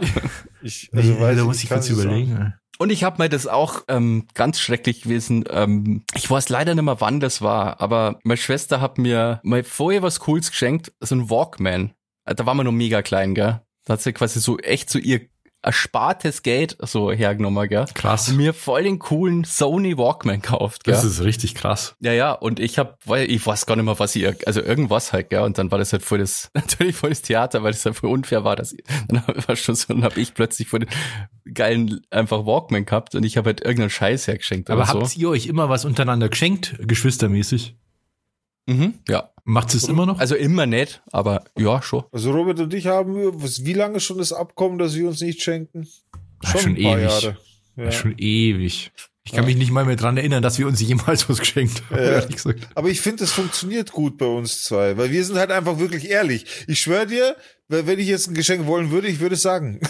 [0.62, 2.54] Ich, Also, weiß da muss ich kurz nicht sagen.
[2.82, 5.44] Und ich habe mir das auch ähm, ganz schrecklich gewesen.
[5.50, 9.66] Ähm, ich weiß leider nicht mehr, wann das war, aber meine Schwester hat mir mal
[9.66, 11.94] vorher was Cooles geschenkt, so ein Walkman.
[12.24, 13.62] Da war man noch mega klein, gell?
[13.84, 15.28] Da hat sie quasi so echt so ihr
[15.62, 17.86] erspartes Geld so hergenommen, gell?
[17.94, 18.30] Krass.
[18.30, 20.94] Und mir voll den coolen Sony Walkman gekauft, gell?
[20.94, 21.96] Das ist richtig krass.
[22.00, 25.12] Ja, ja, und ich hab, weil ich weiß gar nicht mehr, was ich, also irgendwas
[25.12, 27.86] halt, gell, und dann war das halt voll das, natürlich voll das Theater, weil das
[27.86, 30.80] halt voll unfair war, dass ich, dann war schon so, dann hab ich plötzlich voll
[30.80, 30.90] den
[31.54, 35.20] geilen einfach Walkman gehabt und ich habe halt irgendeinen Scheiß hergeschenkt Aber habt so.
[35.20, 37.76] ihr euch immer was untereinander geschenkt, geschwistermäßig?
[38.70, 40.20] Mhm, ja, Macht es immer noch?
[40.20, 42.04] also immer nett, aber ja, schon.
[42.12, 45.42] Also Robert und ich haben, was, wie lange schon das Abkommen, dass wir uns nicht
[45.42, 45.88] schenken?
[46.46, 47.34] Ach, schon ewig.
[47.76, 47.92] Ja.
[47.92, 48.92] Schon ewig.
[49.24, 51.98] Ich kann mich nicht mal mehr dran erinnern, dass wir uns jemals was geschenkt haben,
[51.98, 52.12] Ja.
[52.12, 52.68] ehrlich gesagt.
[52.76, 56.10] Aber ich finde, das funktioniert gut bei uns zwei, weil wir sind halt einfach wirklich
[56.10, 56.46] ehrlich.
[56.68, 57.36] Ich schwöre dir,
[57.70, 59.80] wenn ich jetzt ein Geschenk wollen würde, ich würde es sagen.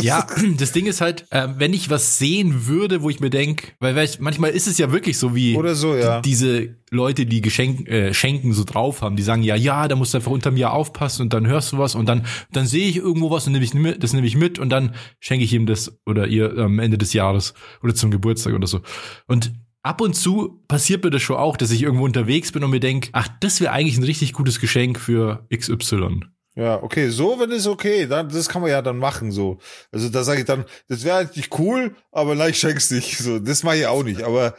[0.00, 0.26] Ja,
[0.56, 3.96] das Ding ist halt, äh, wenn ich was sehen würde, wo ich mir denk, weil
[3.96, 6.20] weißt, manchmal ist es ja wirklich so wie Oder so, ja.
[6.20, 9.96] die, diese Leute, die Geschenk, äh, Schenken so drauf haben, die sagen ja, ja, da
[9.96, 12.88] musst du einfach unter mir aufpassen und dann hörst du was und dann dann sehe
[12.88, 15.52] ich irgendwo was und nehme ich mit, das nehme ich mit und dann schenke ich
[15.52, 18.80] ihm das oder ihr am Ende des Jahres oder zum Geburtstag oder so.
[19.26, 19.52] Und
[19.82, 22.80] ab und zu passiert mir das schon auch, dass ich irgendwo unterwegs bin und mir
[22.80, 26.20] denk, ach, das wäre eigentlich ein richtig gutes Geschenk für XY.
[26.58, 29.58] Ja, okay, so, wenn es okay, dann, das kann man ja dann machen, so.
[29.92, 33.16] Also da sage ich dann, das wäre halt nicht cool, aber nein, ich schenk's nicht.
[33.18, 34.56] So, das mache ich auch nicht, aber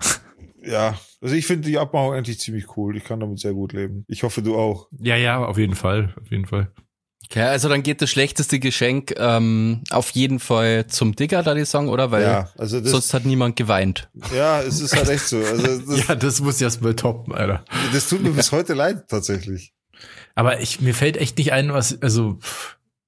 [0.62, 2.96] ja, also ich finde die Abmachung eigentlich ziemlich cool.
[2.96, 4.04] Ich kann damit sehr gut leben.
[4.06, 4.86] Ich hoffe, du auch.
[5.00, 6.70] Ja, ja, auf jeden Fall, auf jeden Fall.
[7.24, 11.64] Okay, also dann geht das schlechteste Geschenk ähm, auf jeden Fall zum Digger, da die
[11.64, 12.12] sagen, oder?
[12.12, 14.08] Weil ja, also das, sonst hat niemand geweint.
[14.32, 15.38] ja, es ist halt echt so.
[15.38, 17.64] Also das, Ja, das muss erst mal toppen, Alter.
[17.92, 19.74] das tut mir bis heute leid, tatsächlich.
[20.34, 22.38] Aber ich, mir fällt echt nicht ein, was, also,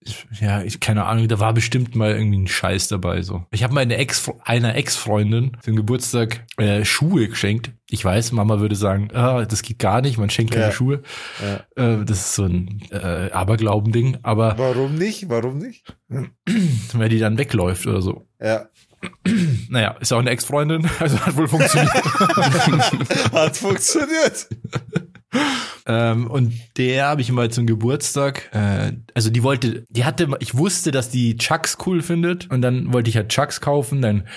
[0.04, 3.46] ich, ja, ich, keine Ahnung, da war bestimmt mal irgendwie ein Scheiß dabei, so.
[3.52, 7.70] Ich habe meine Ex, einer Ex-Freundin zum Geburtstag äh, Schuhe geschenkt.
[7.88, 10.72] Ich weiß, Mama würde sagen, ah, das geht gar nicht, man schenkt keine Ja.
[10.72, 11.02] Schuhe.
[11.76, 15.28] Äh, das ist so ein äh, Aberglauben-Ding, aber Warum nicht?
[15.28, 15.94] Warum nicht?
[16.08, 18.26] wenn die dann wegläuft oder so.
[18.40, 18.66] Ja.
[19.68, 21.92] Naja, ist auch eine Ex-Freundin, also hat wohl funktioniert.
[23.32, 24.48] Hat funktioniert.
[25.86, 30.56] Ähm, und der habe ich mal zum Geburtstag, äh, also die wollte, die hatte, ich
[30.56, 34.28] wusste, dass die Chucks cool findet und dann wollte ich halt Chucks kaufen, dann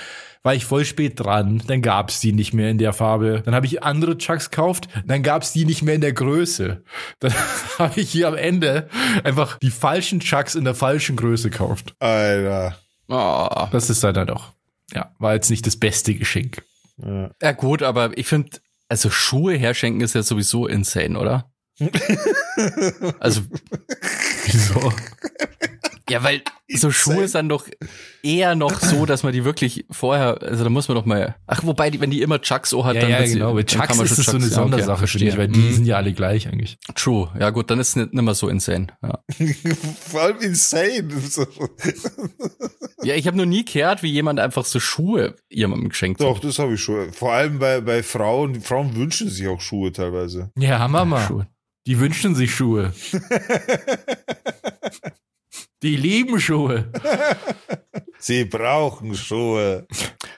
[0.45, 3.41] war ich voll spät dran, dann gab's die nicht mehr in der Farbe.
[3.43, 6.83] Dann habe ich andere Chucks gekauft, dann gab's die nicht mehr in der Größe.
[7.19, 7.33] Dann
[7.79, 8.87] habe ich hier am Ende
[9.23, 11.95] einfach die falschen Chucks in der falschen Größe gekauft.
[11.99, 12.77] Alter.
[13.07, 13.67] Oh.
[13.71, 14.51] Das ist halt dann auch,
[14.93, 16.63] ja, war jetzt nicht das beste Geschenk.
[16.97, 17.31] Ja.
[17.41, 18.51] Ja gut, aber ich finde,
[18.89, 21.51] also Schuhe herschenken ist ja sowieso insane, oder?
[23.19, 23.41] also
[24.45, 24.93] Wieso?
[26.07, 27.67] Ja, weil so Schuhe sind doch
[28.21, 31.63] eher noch so, dass man die wirklich vorher, also da muss man doch mal, ach,
[31.63, 33.53] wobei, die, wenn die immer Chucks so hat, Ja, dann ja, genau.
[33.55, 35.27] Bei dann kann Chucks man ist schon es so eine Chucks- ja, okay, Sondersache, finde
[35.27, 35.73] ich, weil die Mhm.
[35.73, 36.77] sind ja alle gleich eigentlich.
[36.93, 37.31] True.
[37.39, 38.87] Ja gut, dann ist es nicht, nicht mehr so insane.
[39.01, 39.19] Ja,
[40.11, 41.09] Vor allem insane.
[43.03, 46.43] Ja ich habe noch nie gehört, wie jemand einfach so Schuhe jemandem geschenkt Doch, hat.
[46.43, 47.13] das habe ich schon.
[47.13, 48.61] Vor allem bei, bei Frauen.
[48.61, 50.51] Frauen wünschen sich auch Schuhe teilweise.
[50.57, 51.25] Ja, Mama.
[51.27, 51.47] Schuhe.
[51.87, 52.93] Die wünschen sich Schuhe.
[55.85, 56.85] Die lieben Schuhe.
[58.17, 59.85] Sie brauchen Schuhe.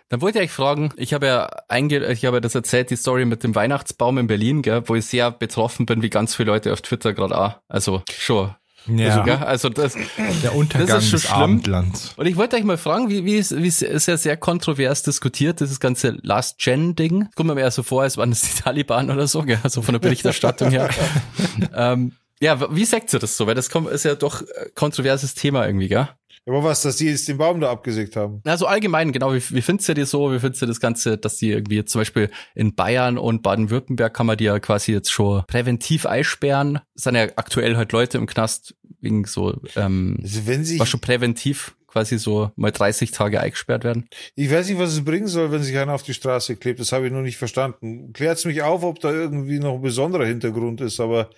[0.10, 2.98] Dann wollte ich euch fragen, ich habe ja einge ich habe ja das erzählt, die
[2.98, 6.52] Story mit dem Weihnachtsbaum in Berlin, gell, wo ich sehr betroffen bin, wie ganz viele
[6.52, 7.56] Leute auf Twitter gerade auch.
[7.70, 8.56] Also schon.
[8.88, 9.96] Ja, Also, gell, also das,
[10.44, 11.42] der Untergang das ist schon des schlimm.
[11.42, 12.14] Abendlands.
[12.18, 15.04] Und ich wollte euch mal fragen, wie, wie ist, wie ist, ist ja sehr kontrovers
[15.04, 17.30] diskutiert, dieses ganze Last-Gen-Ding.
[17.36, 19.60] Kommt mir mehr so vor, als waren es die Taliban oder so, gell?
[19.64, 20.90] also von der Berichterstattung her.
[21.74, 23.48] ähm, ja, wie sagt ihr das so?
[23.48, 26.08] Weil das ist ja doch äh, kontroverses Thema irgendwie, gell?
[26.48, 28.42] Aber was, dass die jetzt den Baum da abgesägt haben?
[28.46, 30.32] Also allgemein, genau, wie, wie findest du die so?
[30.32, 34.28] Wie findest du das Ganze, dass die irgendwie zum Beispiel in Bayern und Baden-Württemberg kann
[34.28, 36.80] man die ja quasi jetzt schon präventiv einsperren?
[36.96, 40.90] Es sind ja aktuell halt Leute im Knast wegen so, ähm, Also wenn sich, was
[40.90, 44.08] schon präventiv quasi so mal 30 Tage eingesperrt werden.
[44.36, 46.80] ich weiß nicht, was es bringen soll, wenn sich einer auf die Straße klebt.
[46.80, 48.14] Das habe ich noch nicht verstanden.
[48.14, 51.30] Klärt's mich auf, ob da irgendwie noch ein besonderer Hintergrund ist, aber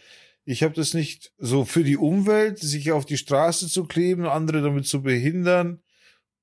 [0.45, 4.61] ich habe das nicht so für die Umwelt, sich auf die Straße zu kleben, andere
[4.61, 5.81] damit zu behindern,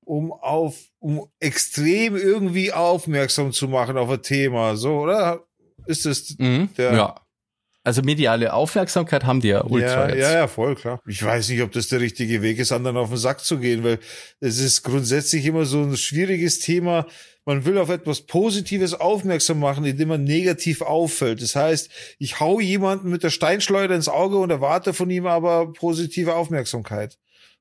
[0.05, 5.45] um auf, um extrem irgendwie aufmerksam zu machen auf ein Thema, so, oder?
[5.85, 6.69] Ist das Mhm.
[6.77, 7.26] Der- ja.
[7.87, 10.19] Also mediale Aufmerksamkeit haben die ja ultra ja, jetzt.
[10.19, 10.99] ja, ja, voll klar.
[11.07, 13.81] Ich weiß nicht, ob das der richtige Weg ist, anderen auf den Sack zu gehen,
[13.85, 13.99] weil
[14.41, 17.07] es ist grundsätzlich immer so ein schwieriges Thema.
[17.45, 21.41] Man will auf etwas Positives aufmerksam machen, indem man negativ auffällt.
[21.41, 25.71] Das heißt, ich hau jemanden mit der Steinschleuder ins Auge und erwarte von ihm aber
[25.71, 27.17] positive Aufmerksamkeit.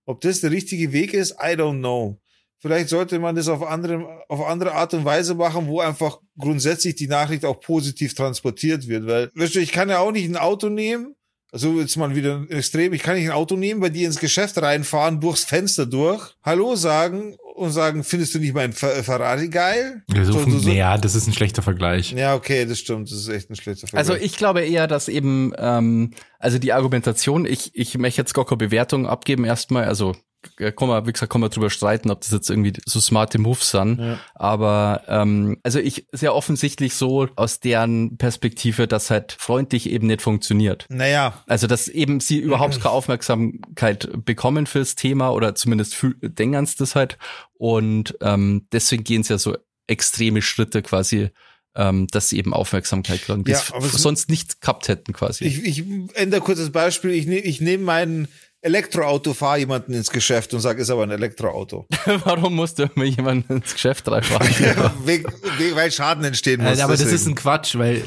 [0.07, 2.19] Ob das der richtige Weg ist, I don't know.
[2.59, 6.95] Vielleicht sollte man das auf andere, auf andere Art und Weise machen, wo einfach grundsätzlich
[6.95, 9.07] die Nachricht auch positiv transportiert wird.
[9.07, 11.15] Weil, weißt du, ich kann ja auch nicht ein Auto nehmen,
[11.53, 14.19] also jetzt mal wieder ein extrem, ich kann nicht ein Auto nehmen, bei dir ins
[14.19, 20.03] Geschäft reinfahren, durchs Fenster durch, Hallo sagen und sagen, findest du nicht mein Ferrari geil?
[20.13, 22.13] Ja, so, so, so, ja, das ist ein schlechter Vergleich.
[22.13, 24.11] Ja, okay, das stimmt, das ist echt ein schlechter Vergleich.
[24.11, 28.45] Also ich glaube eher, dass eben, ähm, also die Argumentation, ich, ich möchte jetzt gar
[28.45, 30.15] keine Bewertung abgeben erstmal, also
[30.57, 33.71] kann man, wie gesagt, kann man drüber streiten, ob das jetzt irgendwie so smarte Moves
[33.71, 34.01] sind.
[34.01, 34.19] Ja.
[34.35, 40.23] Aber ähm, also ich sehr offensichtlich so aus deren Perspektive, dass halt freundlich eben nicht
[40.23, 40.87] funktioniert.
[40.89, 41.43] Naja.
[41.47, 46.95] Also dass eben sie überhaupt keine Aufmerksamkeit bekommen fürs Thema oder zumindest denken sie das
[46.95, 47.19] halt.
[47.55, 51.31] Und ähm, deswegen gehen sie ja so extreme Schritte quasi
[51.77, 55.45] ähm, dass sie eben Aufmerksamkeit kriegen, die ja, sonst nicht gehabt hätten quasi.
[55.45, 57.11] Ich, ich ändere kurz das Beispiel.
[57.11, 58.29] Ich, ne, ich nehme meinen
[58.67, 61.87] Elektroauto, fahre jemanden ins Geschäft und sage, ist aber ein Elektroauto.
[62.25, 64.49] Warum musst du immer jemanden ins Geschäft reinfahren?
[65.05, 65.25] wegen,
[65.59, 66.71] wegen, weil Schaden entstehen muss.
[66.71, 67.11] Also, aber deswegen.
[67.13, 68.03] das ist ein Quatsch, weil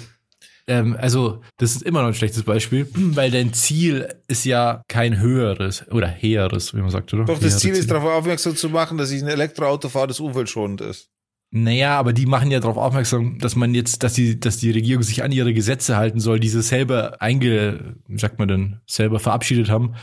[0.67, 5.19] ähm, also das ist immer noch ein schlechtes Beispiel, weil dein Ziel ist ja kein
[5.21, 7.23] höheres oder heeres, wie man sagt, oder?
[7.23, 10.81] Doch, das Ziel ist darauf aufmerksam zu machen, dass ich ein Elektroauto fahre, das umweltschonend
[10.81, 11.09] ist.
[11.51, 15.03] Naja, aber die machen ja darauf aufmerksam, dass man jetzt, dass die, dass die Regierung
[15.03, 19.19] sich an ihre Gesetze halten soll, die sie selber einge, wie sagt man denn, selber
[19.19, 19.95] verabschiedet haben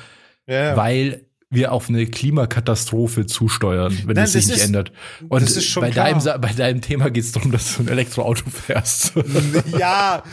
[0.46, 0.76] ja.
[0.76, 4.92] weil wir auf eine Klimakatastrophe zusteuern, wenn es sich nicht ist, ändert.
[5.28, 9.12] Und bei, deinem, bei deinem Thema geht es darum, dass du ein Elektroauto fährst.
[9.78, 10.24] ja,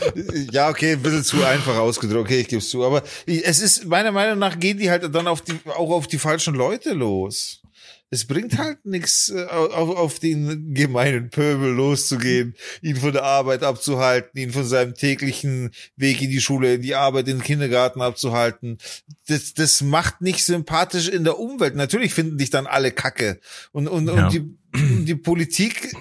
[0.50, 2.84] ja, okay, ein bisschen zu einfach ausgedrückt, okay, ich gebe es zu.
[2.84, 6.18] Aber es ist, meiner Meinung nach gehen die halt dann auf die, auch auf die
[6.18, 7.63] falschen Leute los
[8.10, 13.62] es bringt halt nichts, äh, auf, auf den gemeinen Pöbel loszugehen, ihn von der Arbeit
[13.62, 18.02] abzuhalten, ihn von seinem täglichen Weg in die Schule, in die Arbeit, in den Kindergarten
[18.02, 18.78] abzuhalten.
[19.26, 21.74] Das, das macht nicht sympathisch in der Umwelt.
[21.74, 23.40] Natürlich finden dich dann alle Kacke.
[23.72, 24.26] Und, und, ja.
[24.26, 25.94] und die, die Politik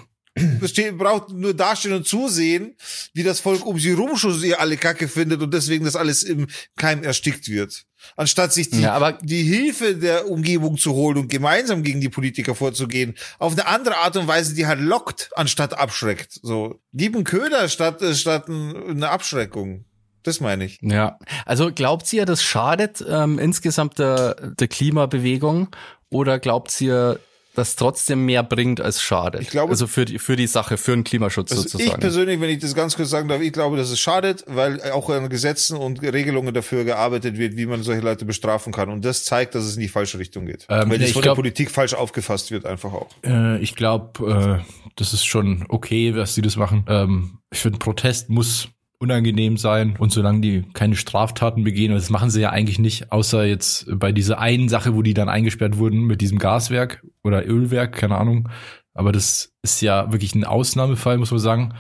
[0.59, 2.75] Besteht, braucht nur dastehen und zusehen,
[3.13, 6.23] wie das Volk um sie rum schon sie alle Kacke findet und deswegen das alles
[6.23, 7.85] im Keim erstickt wird.
[8.15, 12.55] Anstatt sich die, ja, die Hilfe der Umgebung zu holen und gemeinsam gegen die Politiker
[12.55, 16.39] vorzugehen, auf eine andere Art und Weise, die halt lockt, anstatt abschreckt.
[16.41, 19.85] So, gib einen Köder statt, statt eine Abschreckung.
[20.23, 20.79] Das meine ich.
[20.81, 25.69] Ja, also glaubt ihr, das schadet ähm, insgesamt der, der Klimabewegung
[26.09, 27.19] oder glaubt ihr,
[27.55, 29.41] das trotzdem mehr bringt als schadet.
[29.41, 31.91] Ich glaube, also für die, für die Sache, für den Klimaschutz also sozusagen.
[31.91, 34.81] Ich persönlich, wenn ich das ganz kurz sagen darf, ich glaube, dass es schadet, weil
[34.91, 38.89] auch an Gesetzen und Regelungen dafür gearbeitet wird, wie man solche Leute bestrafen kann.
[38.89, 40.65] Und das zeigt, dass es in die falsche Richtung geht.
[40.69, 43.09] Ähm, weil das von glaub, der Politik falsch aufgefasst wird, einfach auch.
[43.23, 46.85] Äh, ich glaube, äh, das ist schon okay, dass sie das machen.
[46.87, 48.69] Ähm, ich finde, Protest muss
[49.03, 53.11] unangenehm sein und solange die keine Straftaten begehen, und das machen sie ja eigentlich nicht,
[53.11, 57.45] außer jetzt bei dieser einen Sache, wo die dann eingesperrt wurden mit diesem Gaswerk oder
[57.45, 58.49] Ölwerk, keine Ahnung.
[58.93, 61.73] Aber das ist ja wirklich ein Ausnahmefall, muss man sagen.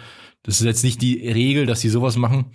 [0.43, 2.51] Das ist jetzt nicht die Regel, dass sie sowas machen.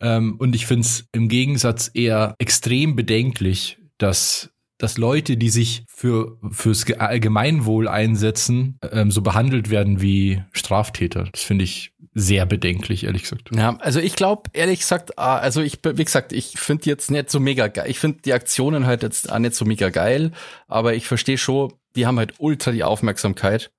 [0.00, 5.84] Ähm, und ich finde es im Gegensatz eher extrem bedenklich, dass dass Leute, die sich
[5.88, 11.28] für fürs Allgemeinwohl einsetzen, ähm, so behandelt werden wie Straftäter.
[11.32, 13.50] Das finde ich sehr bedenklich, ehrlich gesagt.
[13.54, 17.28] Ja, also ich glaube, ehrlich gesagt, ah, also ich, wie gesagt, ich finde jetzt nicht
[17.28, 17.86] so mega geil.
[17.88, 20.30] Ich finde die Aktionen halt jetzt auch nicht so mega geil,
[20.68, 23.72] aber ich verstehe schon, die haben halt ultra die Aufmerksamkeit.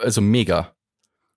[0.00, 0.74] Also mega.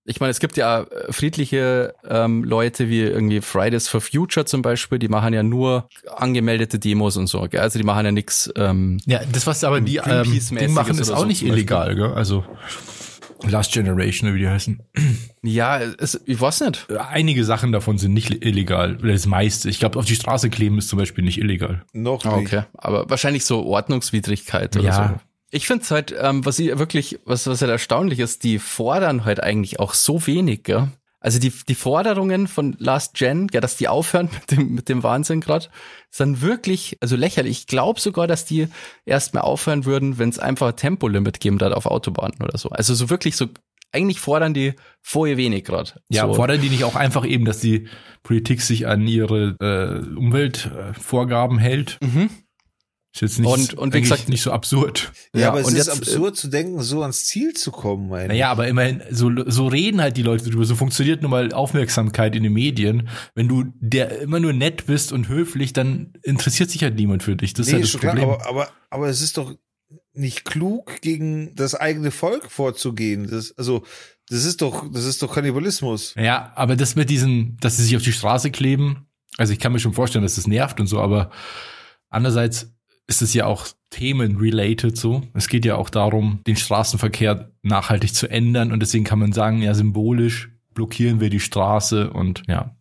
[0.07, 4.61] Ich meine, es gibt ja äh, friedliche ähm, Leute wie irgendwie Fridays for Future zum
[4.61, 7.41] Beispiel, die machen ja nur angemeldete Demos und so.
[7.49, 7.59] Gell?
[7.59, 8.51] Also die machen ja nichts.
[8.55, 12.13] Ähm, ja, das was aber die, ähm, die machen ist auch so nicht illegal, gell?
[12.13, 12.45] Also
[13.43, 14.79] Last Generation, wie die heißen.
[15.45, 16.88] Ja, es, ich weiß nicht.
[16.91, 18.97] Einige Sachen davon sind nicht illegal.
[18.97, 19.69] Das meiste.
[19.69, 21.84] Ich glaube, auf die Straße kleben ist zum Beispiel nicht illegal.
[21.93, 22.53] Noch nicht.
[22.53, 25.08] Okay, aber wahrscheinlich so Ordnungswidrigkeit oder ja.
[25.10, 25.25] so.
[25.51, 29.23] Ich finde es halt, ähm, was ich wirklich, was, was halt erstaunlich ist, die fordern
[29.23, 30.89] halt eigentlich auch so wenig, gell?
[31.25, 35.01] Also die, die Forderungen von Last Gen, ja, dass die aufhören mit dem, mit dem
[35.01, 35.69] Wahnsinn gerade,
[36.12, 37.60] sind wirklich, also lächerlich.
[37.60, 38.67] Ich glaube sogar, dass die
[39.05, 42.69] erstmal aufhören würden, wenn es einfach ein Tempolimit geben hat auf Autobahnen oder so.
[42.69, 43.47] Also so wirklich so,
[43.95, 45.93] eigentlich fordern die vorher wenig gerade.
[46.10, 46.34] Ja, so.
[46.34, 47.88] fordern die nicht auch einfach eben, dass die
[48.23, 51.97] Politik sich an ihre äh, Umweltvorgaben hält?
[52.01, 52.29] Mhm.
[53.15, 55.13] Ist jetzt nicht, und, und wie gesagt, nicht so absurd.
[55.34, 58.10] Ja, ja aber es ist jetzt, absurd zu denken, so ans Ziel zu kommen.
[58.10, 58.27] Meine.
[58.27, 60.65] Naja, aber immerhin, so, so reden halt die Leute drüber.
[60.65, 63.08] So funktioniert nun mal Aufmerksamkeit in den Medien.
[63.34, 67.38] Wenn du der immer nur nett bist und höflich, dann interessiert sich halt niemand für
[67.38, 67.53] dich.
[67.53, 68.25] Das nee, ist halt das Problem.
[68.25, 69.55] Klar, aber, aber, aber es ist doch
[70.17, 73.28] nicht klug, gegen das eigene Volk vorzugehen.
[73.30, 73.84] Das, also,
[74.30, 76.13] das ist doch, das ist doch Kannibalismus.
[76.17, 79.71] Ja, aber das mit diesen, dass sie sich auf die Straße kleben, also ich kann
[79.73, 81.30] mir schon vorstellen, dass das nervt und so, aber
[82.10, 82.71] andererseits
[83.08, 85.21] ist es ja auch Themen related so.
[85.34, 89.62] Es geht ja auch darum, den Straßenverkehr nachhaltig zu ändern und deswegen kann man sagen,
[89.62, 92.75] ja, symbolisch blockieren wir die Straße und ja.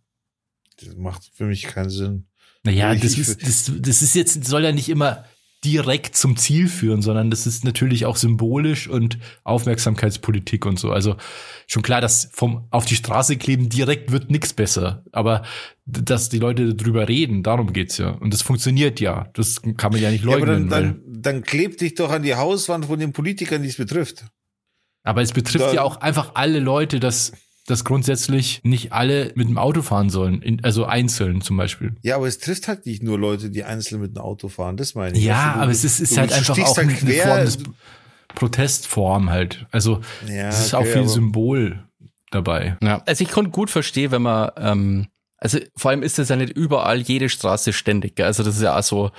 [0.80, 2.26] Das macht für mich keinen Sinn.
[2.64, 5.24] Naja, Ich- das ist, das, das ist jetzt, soll ja nicht immer
[5.64, 10.90] direkt zum Ziel führen, sondern das ist natürlich auch symbolisch und Aufmerksamkeitspolitik und so.
[10.90, 11.16] Also
[11.66, 15.02] schon klar, dass vom auf die Straße kleben direkt wird nichts besser.
[15.12, 15.42] Aber
[15.86, 18.10] dass die Leute drüber reden, darum geht's ja.
[18.10, 19.28] Und das funktioniert ja.
[19.34, 20.68] Das kann man ja nicht Ja, aber leugnen.
[20.68, 24.24] dann, dann, dann kleb dich doch an die Hauswand von den Politikern, die es betrifft.
[25.02, 27.32] aber es betrifft dann- ja auch einfach alle Leute, dass,
[27.66, 30.42] dass grundsätzlich nicht alle mit dem Auto fahren sollen.
[30.42, 31.96] In, also einzeln zum Beispiel.
[32.02, 34.76] Ja, aber es trifft halt nicht nur Leute, die einzeln mit dem Auto fahren.
[34.76, 35.24] Das meine ich.
[35.24, 37.40] Ja, Also, du- aber es ist, ist du halt einfach auch halt eine quer- Form
[37.44, 37.58] des
[38.34, 39.66] Protestform halt.
[39.70, 41.84] Also Ja, es ist okay, auch viel Symbol
[42.30, 42.76] dabei.
[42.82, 43.02] Ja.
[43.06, 45.06] Also ich konnte gut verstehen, wenn man, ähm,
[45.38, 48.16] also vor allem ist das ja nicht überall jede Straße ständig.
[48.16, 48.26] Gell?
[48.26, 49.10] Also das ist ja auch so,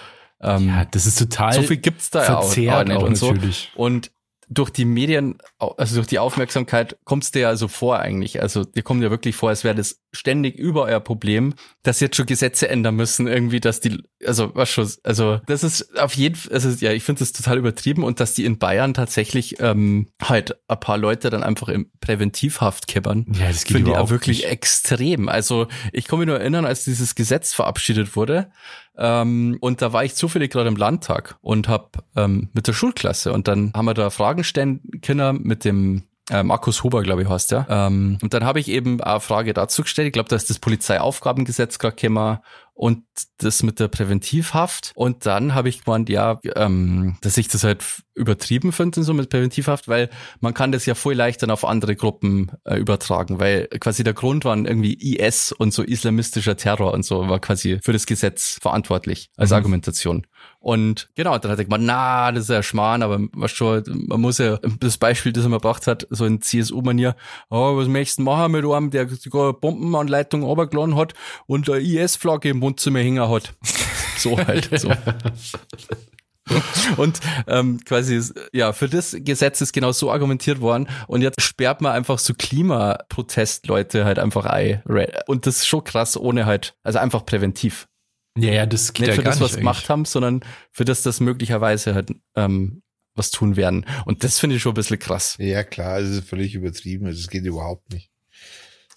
[0.42, 3.16] ähm, Ja, das ist total so viel gibt's da ja auch, auch nicht auch und
[3.16, 3.32] so.
[3.32, 3.72] natürlich.
[3.76, 4.12] Und
[4.48, 8.42] durch die Medien, also durch die Aufmerksamkeit, kommt's dir ja so vor eigentlich.
[8.42, 12.16] Also dir kommt ja wirklich vor, als wäre das ständig über euer Problem, dass jetzt
[12.16, 16.36] schon Gesetze ändern müssen, irgendwie, dass die, also was schon, also das ist auf jeden
[16.36, 20.08] Fall, also ja, ich finde das total übertrieben und dass die in Bayern tatsächlich ähm,
[20.22, 23.26] halt ein paar Leute dann einfach im Präventivhaft kippern.
[23.40, 24.50] Ja, das geht Finde ich auch wirklich nicht.
[24.50, 25.30] extrem.
[25.30, 28.50] Also ich kann mich nur erinnern, als dieses Gesetz verabschiedet wurde,
[28.98, 33.34] ähm, und da war ich zufällig gerade im Landtag und hab ähm, mit der Schulklasse
[33.34, 36.04] und dann haben wir da Fragen stellen können mit dem
[36.44, 37.68] Markus Huber, glaube ich, heißt der.
[37.70, 40.08] Ähm, und dann habe ich eben eine Frage dazu gestellt.
[40.08, 42.40] Ich glaube, da ist das Polizeiaufgabengesetz gerade gekommen
[42.74, 43.04] und
[43.38, 44.92] das mit der Präventivhaft.
[44.96, 47.84] Und dann habe ich gemeint, ja, ähm, dass ich das halt
[48.16, 50.10] übertrieben finde, so mit Präventivhaft, weil
[50.42, 54.14] man kann das ja voll leicht dann auf andere Gruppen äh, übertragen, weil quasi der
[54.14, 58.58] Grund waren irgendwie IS und so islamistischer Terror und so war quasi für das Gesetz
[58.62, 59.56] verantwortlich als Mhm.
[59.56, 60.28] Argumentation.
[60.66, 64.20] Und genau, dann hat er gemeint, na, das ist ja Schmarrn, aber was schon, man
[64.20, 67.16] muss ja, das Beispiel, das er mir gebracht hat, so in CSU-Manier,
[67.52, 71.14] oh, was möchtest du machen mit einem, der sogar Bombenanleitung runtergeladen hat
[71.46, 73.54] und eine IS-Flagge im Wohnzimmer hängen hat.
[74.18, 74.90] So halt, so.
[76.98, 78.22] Und ähm, quasi,
[78.54, 80.88] ja, für das Gesetz ist genau so argumentiert worden.
[81.08, 84.82] Und jetzt sperrt man einfach so Klimaprotestleute halt einfach ein.
[85.28, 87.88] Und das ist schon krass, ohne halt, also einfach präventiv.
[88.38, 90.86] Ja, ja, das geht Nicht ja für gar das, was sie gemacht haben, sondern für
[90.86, 92.82] das, das möglicherweise halt ähm,
[93.16, 93.86] was tun werden.
[94.06, 95.38] Und das finde ich schon ein bisschen krass.
[95.40, 97.06] Ja, klar, es ist völlig übertrieben.
[97.06, 98.12] Also es geht überhaupt nicht.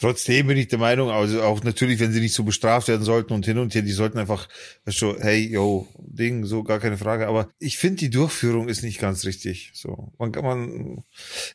[0.01, 3.33] Trotzdem bin ich der Meinung, also auch natürlich, wenn sie nicht so bestraft werden sollten
[3.33, 4.49] und hin und her, die sollten einfach,
[4.85, 7.27] du, hey, yo, Ding, so gar keine Frage.
[7.27, 9.73] Aber ich finde, die Durchführung ist nicht ganz richtig.
[9.75, 11.03] So, man kann man,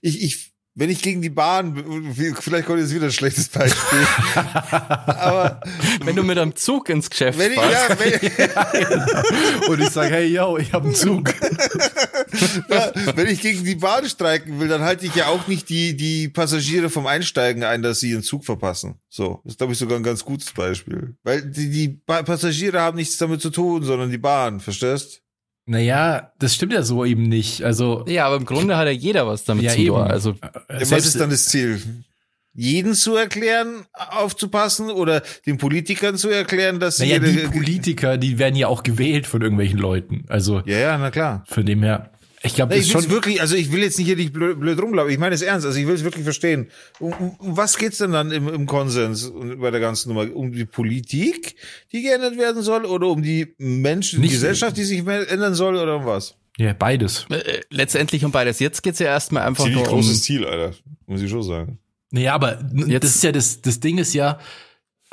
[0.02, 4.08] ich, ich, wenn ich gegen die Bahn, vielleicht kommt jetzt wieder ein schlechtes Beispiel.
[4.36, 5.62] aber
[6.04, 10.10] Wenn du mit einem Zug ins Geschäft wenn ich, fährst, ja, wenn, Und ich sage,
[10.16, 11.34] hey, yo, ich habe einen Zug.
[12.70, 15.96] Ja, wenn ich gegen die Bahn streiken will, dann halte ich ja auch nicht die,
[15.96, 18.96] die Passagiere vom Einsteigen ein, dass sie ihren Zug verpassen.
[19.10, 21.16] So, das ist, glaube ich, sogar ein ganz gutes Beispiel.
[21.24, 25.22] Weil die, die Pa- Passagiere haben nichts damit zu tun, sondern die Bahn, verstehst?
[25.66, 27.64] Naja, das stimmt ja so eben nicht.
[27.64, 30.02] Also, ja, aber im Grunde hat ja jeder was damit Ja, zu tun.
[30.02, 31.82] Also äh, Ja, was selbst- ist dann das Ziel?
[32.56, 38.38] Jeden zu erklären, aufzupassen oder den Politikern zu erklären, dass sie naja, die Politiker, die
[38.38, 40.26] werden ja auch gewählt von irgendwelchen Leuten.
[40.28, 41.44] Also, Ja, ja, na klar.
[41.48, 42.12] von dem her,
[42.44, 43.10] ich glaube, ich schon.
[43.10, 45.12] wirklich, also ich will jetzt nicht hier nicht blöd, blöd rumlaufen.
[45.12, 45.66] Ich meine es ernst.
[45.66, 46.70] Also ich will es wirklich verstehen.
[47.00, 50.34] Um, um, um was geht's denn dann im, im Konsens und bei der ganzen Nummer?
[50.36, 51.56] Um die Politik,
[51.92, 55.96] die geändert werden soll, oder um die Menschen, die Gesellschaft, die sich ändern soll, oder
[55.98, 56.36] um was?
[56.58, 57.26] Ja, beides.
[57.30, 58.60] äh, letztendlich um beides.
[58.60, 60.76] Jetzt geht's ja erstmal einfach Ziemlich nur um, großes Ziel, Alter.
[61.08, 61.80] Muss ich schon sagen.
[62.12, 64.40] Naja, aber Jetzt- das ist ja das, das Ding ist ja,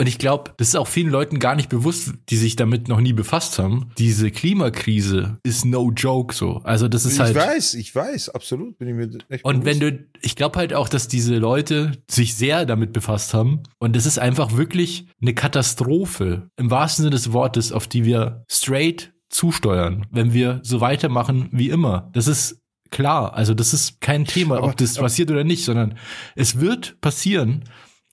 [0.01, 3.01] und ich glaube, das ist auch vielen Leuten gar nicht bewusst, die sich damit noch
[3.01, 3.91] nie befasst haben.
[3.99, 6.63] Diese Klimakrise ist no joke so.
[6.65, 7.37] Also das ist ich halt.
[7.37, 8.79] weiß, ich weiß, absolut.
[8.79, 9.99] Bin ich mir echt Und wenn bewusst.
[9.99, 13.63] du, ich glaube halt auch, dass diese Leute sich sehr damit befasst haben.
[13.79, 18.45] Und es ist einfach wirklich eine Katastrophe, im wahrsten Sinne des Wortes, auf die wir
[18.51, 22.11] straight zusteuern, wenn wir so weitermachen wie immer.
[22.15, 22.61] Das ist
[22.91, 23.35] klar.
[23.35, 25.97] Also das ist kein Thema, Aber- ob das passiert oder nicht, sondern
[26.37, 27.65] es wird passieren,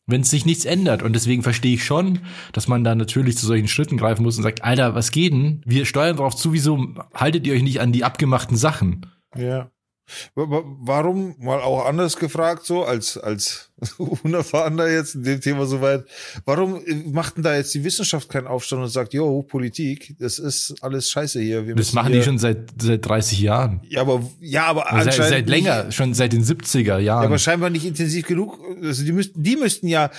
[0.08, 1.04] wenn sich nichts ändert.
[1.04, 2.20] Und deswegen verstehe ich schon,
[2.54, 5.62] dass man da natürlich zu solchen Schritten greifen muss und sagt, Alter, was geht denn?
[5.66, 9.06] Wir steuern darauf zu, wieso haltet ihr euch nicht an die abgemachten Sachen?
[9.36, 9.70] Ja.
[10.36, 15.66] Wa- wa- Warum, mal auch anders gefragt, so als, als Unerfahrener jetzt in dem Thema
[15.66, 16.06] soweit,
[16.46, 20.40] warum äh, macht denn da jetzt die Wissenschaft keinen Aufstand und sagt, jo, Politik, das
[20.40, 21.68] ist alles scheiße hier.
[21.68, 23.82] Wir Das machen hier, die schon seit, seit 30 Jahren.
[23.88, 27.00] Ja, aber, ja, aber Also seit, anscheinend seit länger, schon seit den 70er Nicht, ja,
[27.00, 27.26] Jahren.
[27.26, 28.60] aber scheinbar nicht intensiv genug.
[28.82, 30.10] Also die müssten, die müssten ja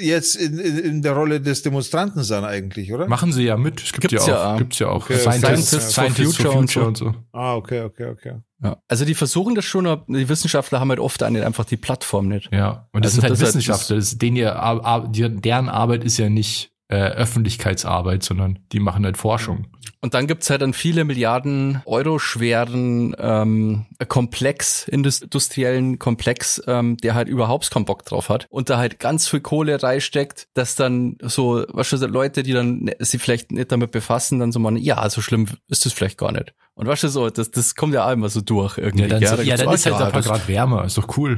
[0.00, 3.06] jetzt in, in, in der Rolle des Demonstranten sein eigentlich, oder?
[3.08, 3.82] Machen sie ja mit.
[3.82, 4.58] Es gibt Gibt's ja ja auch, auch.
[4.58, 5.04] gibt's ja auch.
[5.04, 7.14] Okay, Scientists, Scientists Scientists, for for Future Future und und so.
[7.32, 8.32] Ah, okay, okay, okay.
[8.62, 8.76] Ja.
[8.88, 12.48] Also die versuchen das schon, aber die Wissenschaftler haben halt oft einfach die Plattform nicht.
[12.52, 13.96] Ja, und das Also sind halt das halt- Wissenschaftler.
[13.96, 18.80] Das, denen ihr, Ar- Ar- die, deren Arbeit ist ja nicht äh, Öffentlichkeitsarbeit, sondern die
[18.80, 19.66] machen halt Forschung.
[20.00, 27.14] Und dann gibt's halt einen viele Milliarden Euro schweren ähm, Komplex, industriellen Komplex, ähm, der
[27.14, 31.16] halt überhaupt keinen Bock drauf hat und da halt ganz viel Kohle reinsteckt, dass dann
[31.22, 34.76] so, was schon Leute, die dann ne- sich vielleicht nicht damit befassen, dann so meinen,
[34.76, 36.54] ja, so schlimm ist das vielleicht gar nicht.
[36.78, 39.02] Und weißt du so, das, das kommt ja auch immer so durch irgendwie.
[39.04, 40.84] Ja, dann, so, Da ja, dann ist halt ein paar das- Grad wärmer.
[40.84, 41.36] Ist doch cool.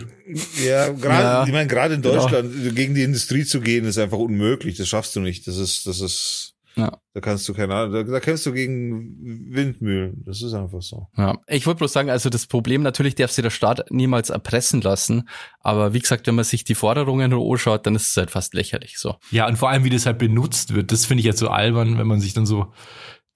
[0.67, 1.45] Ja, gerade, Ja.
[1.47, 2.17] ich meine, gerade in Genau.
[2.17, 4.77] Deutschland gegen die Industrie zu gehen, ist einfach unmöglich.
[4.77, 5.47] Das schaffst du nicht.
[5.47, 6.99] Das ist, das ist, Ja.
[7.15, 10.25] da kannst du keine Ahnung, da, da kämpfst du gegen Windmühlen.
[10.27, 11.07] Das ist einfach so.
[11.17, 14.81] Ja, ich wollte bloß sagen, also das Problem, natürlich darf sich der Staat niemals erpressen
[14.81, 15.29] lassen,
[15.61, 18.99] aber wie gesagt, wenn man sich die Forderungen anschaut, dann ist es halt fast lächerlich
[18.99, 19.15] so.
[19.31, 21.97] Ja, und vor allem, wie das halt benutzt wird, das finde ich jetzt so albern,
[21.97, 22.73] wenn man sich dann so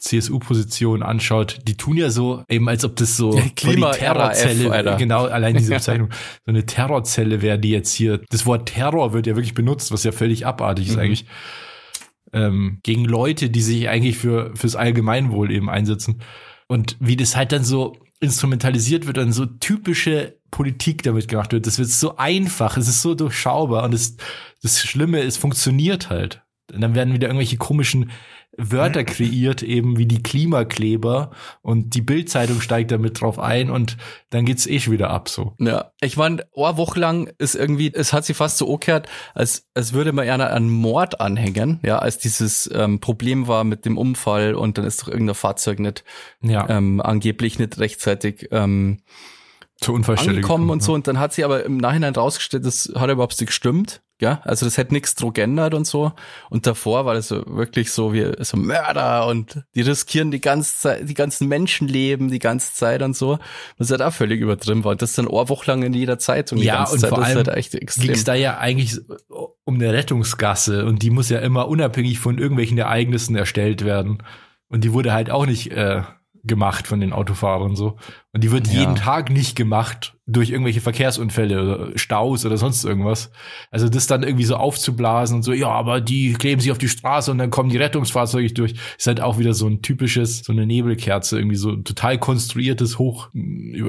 [0.02, 1.58] CSU-Positionen anschaut.
[1.66, 5.72] Die tun ja so, eben als ob das so Ja, Klima- Terrorzelle, genau, allein diese
[5.74, 6.10] Bezeichnung,
[6.44, 10.04] so eine Terrorzelle wäre, die jetzt hier, das Wort Terror wird ja wirklich benutzt, was
[10.04, 11.00] ja völlig abartig ist Mhm.
[11.00, 11.26] eigentlich,
[12.32, 16.22] ähm, gegen Leute, die sich eigentlich für, fürs Allgemeinwohl eben einsetzen.
[16.66, 21.66] Und wie das halt dann so instrumentalisiert wird und so typische Politik damit gemacht wird.
[21.66, 24.16] Das wird so einfach, es ist so durchschaubar und das,
[24.62, 26.42] das Schlimme, es funktioniert halt.
[26.72, 28.10] Und dann werden wieder irgendwelche komischen
[28.56, 31.30] Wörter kreiert, eben wie die Klimakleber
[31.62, 33.96] und die Bildzeitung steigt damit drauf ein und
[34.30, 35.54] dann geht's eh schon wieder ab so.
[35.58, 39.68] Ja, ich meine, eine Woche lang ist irgendwie, es hat sich fast so angehört, als,
[39.74, 43.96] als würde man einer einen Mord anhängen, ja, als dieses ähm, Problem war mit dem
[43.96, 46.04] Unfall und dann ist doch irgendein Fahrzeug nicht,
[46.42, 48.98] Ja, ähm, angeblich nicht rechtzeitig ähm,
[49.80, 50.94] zur Unfallstelle angekommen und gekommen, so.
[50.94, 54.02] Und dann hat sie aber im Nachhinein rausgestellt, das hat überhaupt nicht gestimmt.
[54.22, 56.12] Ja, also das hätte nichts dran geändert und so.
[56.48, 60.78] Und davor war das so wirklich so wie so Mörder und die riskieren die ganze
[60.78, 63.40] Zeit, die ganzen Menschenleben die ganze Zeit und so.
[63.78, 64.92] Was halt auch völlig übertrieben war.
[64.92, 67.08] Und das dann eine Woche lang in jeder Zeitung die Ja, ganze und Zeit.
[67.08, 67.56] vor das ist allem halt
[67.96, 69.00] Ging es da ja eigentlich
[69.64, 74.22] um eine Rettungsgasse und die muss ja immer unabhängig von irgendwelchen Ereignissen erstellt werden.
[74.68, 76.02] Und die wurde halt auch nicht äh,
[76.44, 77.96] gemacht von den Autofahrern so.
[78.32, 78.80] Und die wird Ja.
[78.80, 83.30] jeden Tag nicht gemacht durch irgendwelche Verkehrsunfälle oder Staus oder sonst irgendwas.
[83.70, 86.88] Also das dann irgendwie so aufzublasen und so, ja, aber die kleben sich auf die
[86.88, 90.52] Straße und dann kommen die Rettungsfahrzeuge durch, ist halt auch wieder so ein typisches, so
[90.52, 93.28] eine Nebelkerze, irgendwie so ein total konstruiertes, hoch,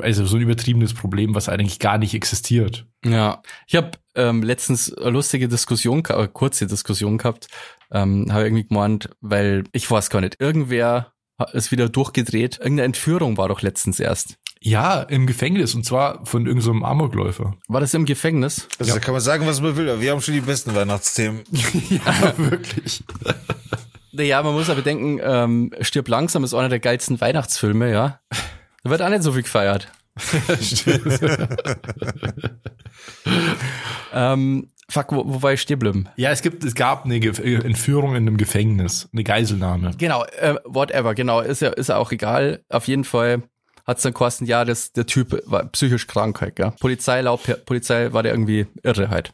[0.02, 2.86] also so ein übertriebenes Problem, was eigentlich gar nicht existiert.
[3.06, 7.48] Ja, ich habe ähm, letztens eine lustige Diskussion, äh, kurze Diskussion gehabt,
[7.92, 11.13] ähm, habe irgendwie gemeint, weil ich weiß gar nicht, irgendwer
[11.54, 12.58] ist wieder durchgedreht.
[12.58, 14.38] Irgendeine Entführung war doch letztens erst.
[14.66, 17.58] Ja, im Gefängnis und zwar von irgendeinem so Amokläufer.
[17.68, 18.70] War das im Gefängnis?
[18.80, 21.44] Also da kann man sagen, was man will, aber wir haben schon die besten Weihnachtsthemen.
[21.90, 23.04] ja, wirklich.
[24.14, 28.22] Naja, man muss aber bedenken, ähm, Stirb langsam ist einer der geilsten Weihnachtsfilme, ja.
[28.84, 29.92] Da wird auch nicht so viel gefeiert.
[34.14, 36.10] ähm, fuck, wo, wo war ich stehen geblieben?
[36.16, 37.32] Ja, es gibt, es gab eine Ge
[37.64, 39.92] Entführung in einem Gefängnis, eine Geiselnahme.
[39.98, 42.64] Genau, äh, whatever, genau, ist ja, ist ja auch egal.
[42.70, 43.44] Auf jeden Fall
[43.86, 46.74] hat's dann kosten, ja, das, der Typ war psychisch krank halt, gell.
[46.80, 49.34] Polizei, laut Polizei war der irgendwie irre halt.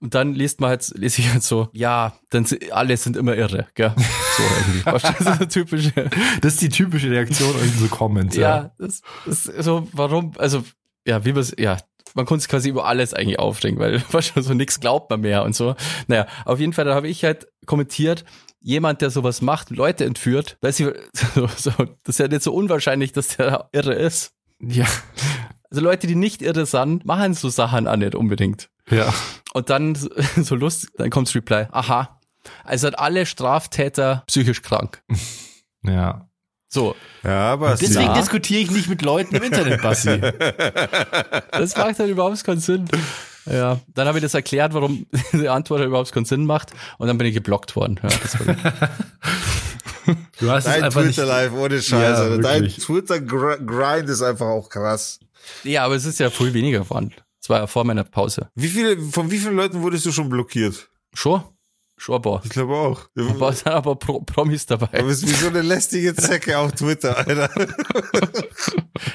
[0.00, 3.66] Und dann liest man halt, lese ich halt so, ja, dann alle sind immer irre,
[3.74, 3.94] gell.
[4.36, 5.28] So irgendwie.
[5.28, 5.92] Das ist typische.
[6.40, 8.34] Das ist die typische Reaktion in so Comments.
[8.34, 10.64] Ja, das, das ist so, warum, also,
[11.06, 11.76] ja, wie man ja,
[12.14, 15.20] man konnte sich quasi über alles eigentlich aufregen, weil weißt du, so nichts glaubt man
[15.20, 15.74] mehr und so.
[16.06, 18.24] Naja, auf jeden Fall, da habe ich halt kommentiert,
[18.60, 20.86] jemand, der sowas macht, Leute entführt, weiß ich,
[21.34, 21.70] so, so,
[22.04, 24.32] das ist ja nicht so unwahrscheinlich, dass der irre ist.
[24.60, 24.86] Ja.
[25.70, 28.68] Also Leute, die nicht irre sind, machen so Sachen auch nicht unbedingt.
[28.90, 29.12] Ja.
[29.54, 29.94] Und dann
[30.36, 32.20] so- lustig, dann kommt's Reply, aha,
[32.64, 35.02] also hat alle Straftäter psychisch krank.
[35.84, 36.28] Ja.
[36.74, 38.14] So, Ja, aber Deswegen Ja.
[38.14, 40.08] diskutiere ich nicht mit Leuten im Internet, Bassi.
[41.52, 42.88] Das macht halt überhaupt keinen Sinn.
[43.44, 47.08] Ja, dann habe ich das erklärt, warum die Antwort halt überhaupt keinen Sinn macht und
[47.08, 48.00] dann bin ich geblockt worden.
[48.02, 48.56] Ja, das war
[50.40, 50.90] Du hast es Dein.
[50.90, 52.18] Twitter Live ohne Scheiß.
[52.18, 52.36] Ja.
[52.38, 52.68] Dein.
[52.68, 55.20] Twitter Gr- Grind ist einfach auch krass.
[55.64, 57.12] ja, aber es ist ja viel weniger geworden.
[57.40, 58.48] Das war ja vor meiner Pause.
[58.54, 60.88] Wie viele, von wie vielen Leuten wurdest du schon blockiert?
[61.12, 61.42] Schon?
[62.02, 62.42] Schon ein paar.
[62.44, 63.08] Ich glaube auch.
[63.16, 64.88] Ein paar sind aber Pro Promis dabei.
[64.98, 67.48] Du bist wie so eine lästige Zecke auf Twitter, Alter.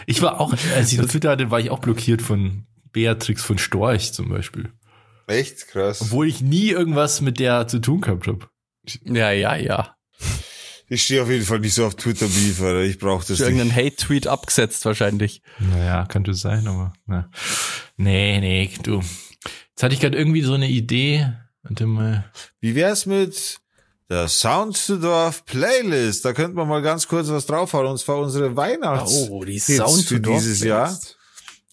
[0.05, 4.13] Ich war auch, als ich Twitter hatte, war ich auch blockiert von Beatrix von Storch
[4.13, 4.71] zum Beispiel.
[5.27, 6.01] Echt krass.
[6.01, 8.47] Obwohl ich nie irgendwas mit der zu tun gehabt habe.
[9.03, 9.97] Ja, ja, ja.
[10.87, 12.83] Ich stehe auf jeden Fall nicht so auf Twitter Beef, Alter.
[12.83, 15.41] Ich brauche das irgendeinen Hate-Tweet abgesetzt wahrscheinlich.
[15.59, 17.29] Naja, könnte sein, aber na.
[17.97, 19.01] nee, nee, du.
[19.71, 21.33] Jetzt hatte ich gerade irgendwie so eine Idee.
[21.67, 22.25] Warte mal.
[22.59, 23.59] Wie wär's mit
[24.09, 26.25] der Sound to Dorf Playlist?
[26.25, 30.05] Da könnten wir mal ganz kurz was draufhauen, und zwar unsere Weihnachts Oh, die Sound
[30.05, 30.97] für dieses Jahr.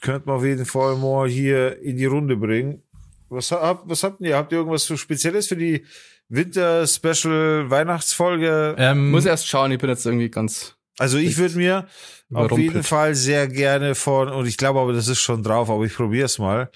[0.00, 2.82] Könnten wir auf jeden Fall mal hier in die Runde bringen.
[3.28, 4.36] Was habt, was habt ihr?
[4.36, 5.84] Habt ihr irgendwas so Spezielles für die
[6.28, 8.76] Winter-Special-Weihnachtsfolge?
[8.78, 10.76] Ähm, Muss erst schauen, ich bin jetzt irgendwie ganz.
[10.98, 11.88] Also ich würde mir
[12.32, 15.84] auf jeden Fall sehr gerne von, und ich glaube aber, das ist schon drauf, aber
[15.84, 16.70] ich probiere es mal,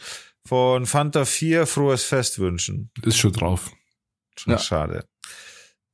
[0.48, 2.90] von Fanta 4 frohes Fest wünschen.
[3.02, 3.70] ist schon drauf.
[4.36, 4.58] Schon Ja.
[4.58, 5.04] schade.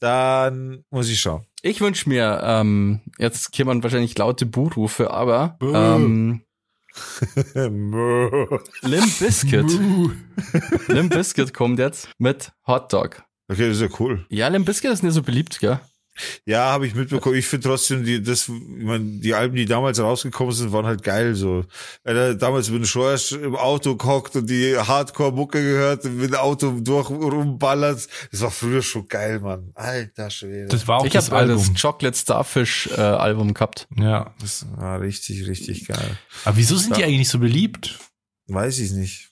[0.01, 1.47] Dann muss ich schauen.
[1.63, 5.75] Ich wünsch mir, ähm, jetzt kämen wahrscheinlich laute Buhrufe, aber Buh.
[5.75, 6.43] ähm,
[7.55, 9.71] Limp Bizkit.
[10.89, 13.23] Limp Bizkit kommt jetzt mit Hot Dog.
[13.49, 14.25] Okay, das ist ja cool.
[14.29, 15.81] Ja, Limp Bizkit ist nicht so beliebt, gell?
[16.47, 17.37] Ja, habe ich mitbekommen.
[17.37, 21.03] Ich finde trotzdem, die, das, ich mein, die Alben, die damals rausgekommen sind, waren halt
[21.03, 21.35] geil.
[21.35, 21.65] So,
[22.05, 26.37] damals bin ich schon erst im Auto gehockt und die Hardcore-Mucke gehört, und mit dem
[26.37, 28.07] Auto durch rumballert.
[28.31, 29.73] Das war früher schon geil, Mann.
[29.75, 30.69] Alter Schwede.
[30.69, 31.75] Das war auch Ich das habe das Album.
[31.81, 33.89] Chocolate Starfish äh, Album gehabt.
[33.97, 34.35] Ja.
[34.41, 36.19] das war richtig, richtig geil.
[36.45, 37.99] Aber wieso sind die eigentlich nicht so beliebt?
[38.47, 39.31] Weiß ich nicht.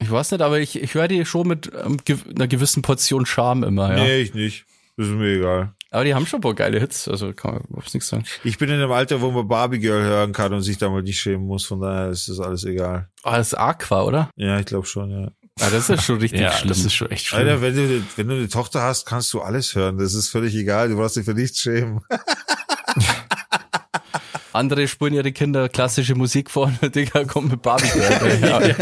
[0.00, 3.24] Ich weiß nicht, aber ich, ich höre die schon mit ähm, gew einer gewissen Portion
[3.26, 4.02] Charme immer, ja.
[4.02, 4.66] Nee, ich nicht.
[4.96, 5.74] Das ist mir egal.
[5.94, 8.24] Aber die haben schon ein paar geile Hits, also kann man überhaupt nichts sagen.
[8.42, 11.02] Ich bin in einem Alter, wo man Barbie Girl hören kann und sich da mal
[11.02, 11.64] nicht schämen muss.
[11.66, 13.08] Von daher ist das alles egal.
[13.22, 14.28] Ah, das ist Aqua, oder?
[14.34, 15.30] Ja, ich glaube schon, ja.
[15.60, 16.70] Ah, das ist schon richtig Ja, schlimm.
[16.70, 17.42] das ist schon echt schlimm.
[17.46, 19.96] Alter, wenn du, wenn du eine Tochter hast, kannst du alles hören.
[19.98, 20.88] Das ist völlig egal.
[20.88, 22.00] Du brauchst dich für nichts schämen.
[24.52, 28.40] Andere spielen ihre Kinder klassische Musik vor und der Digga kommt mit Barbie Girl.
[28.40, 28.74] ja.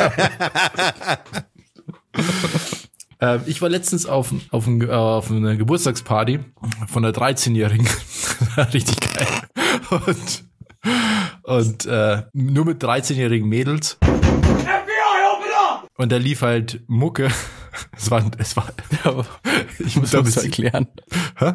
[3.22, 6.40] Äh, ich war letztens auf, auf, ein, äh, auf einer Geburtstagsparty
[6.88, 7.88] von einer 13-Jährigen.
[8.74, 9.28] Richtig geil.
[9.90, 10.44] Und,
[11.44, 13.98] und äh, nur mit 13-jährigen Mädels.
[15.96, 17.30] Und da lief halt Mucke.
[17.96, 18.66] Es war, es war,
[19.78, 20.88] Ich muss Da das erklären.
[21.38, 21.54] Hä?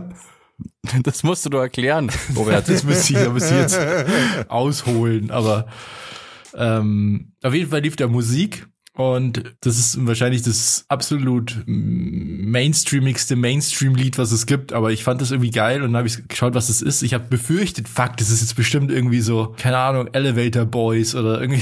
[1.04, 2.68] Das musst du doch erklären, Robert.
[2.68, 5.68] Das müsste ich, da müsste ich jetzt ausholen, aber
[6.56, 14.18] ähm, auf jeden Fall lief da Musik und das ist wahrscheinlich das absolut mainstreamigste Mainstream-Lied,
[14.18, 16.70] was es gibt, aber ich fand das irgendwie geil und dann habe ich geschaut, was
[16.70, 17.04] es ist.
[17.04, 21.40] Ich habe befürchtet, fuck, das ist jetzt bestimmt irgendwie so, keine Ahnung, Elevator Boys oder
[21.40, 21.62] irgendwie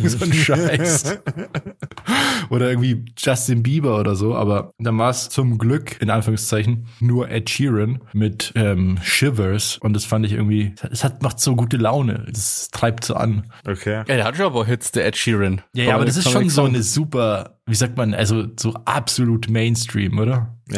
[0.08, 1.18] so ein Scheiß.
[2.48, 7.28] oder irgendwie Justin Bieber oder so, aber dann war es zum Glück, in Anführungszeichen, nur
[7.28, 11.76] Ed Sheeran mit ähm, Shivers und das fand ich irgendwie, es hat, macht so gute
[11.76, 13.52] Laune, das treibt so an.
[13.66, 13.96] Okay.
[13.96, 15.60] Ja, der hat schon aber Hits, der Ed Sheeran.
[15.74, 18.74] Ja, ja, aber das ist schon nichts so eine super, wie sagt man, also so
[18.84, 20.58] absolut Mainstream, oder?
[20.70, 20.76] Ja,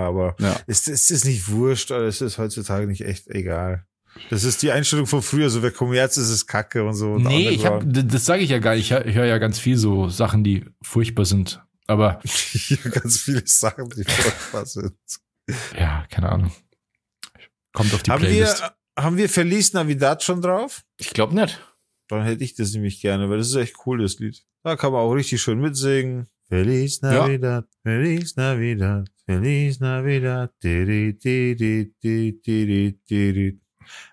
[0.00, 0.56] ja, aber Ja.
[0.66, 3.86] ist, ist das nicht wurscht, oder ist es heutzutage nicht echt egal?
[4.28, 7.12] Das ist die Einstellung von früher, so wer Kommerz ist, ist Kacke und so.
[7.12, 8.90] Und nee, ich hab, das sage ich ja gar nicht.
[8.90, 11.62] Ich ich höre ja ganz viel so Sachen, die furchtbar sind.
[11.86, 14.94] Aber Hier ganz viele Sachen, die furchtbar sind.
[15.78, 16.50] ja, keine Ahnung.
[17.72, 18.64] Kommt auf die Haben wir, Playlist.
[18.98, 20.82] haben wir Feliz Navidad schon drauf?
[20.98, 21.60] Ich glaube nicht.
[22.10, 24.42] Dann hätte ich das nämlich gerne, weil das ist echt cool, das Lied.
[24.64, 26.26] Da kann man auch richtig schön mitsingen.
[26.48, 27.12] Feliz Ja.
[27.12, 30.50] Navidad, Feliz Navidad, Feliz Navidad.
[30.62, 33.60] Di, di, di, di, di, di, di, di.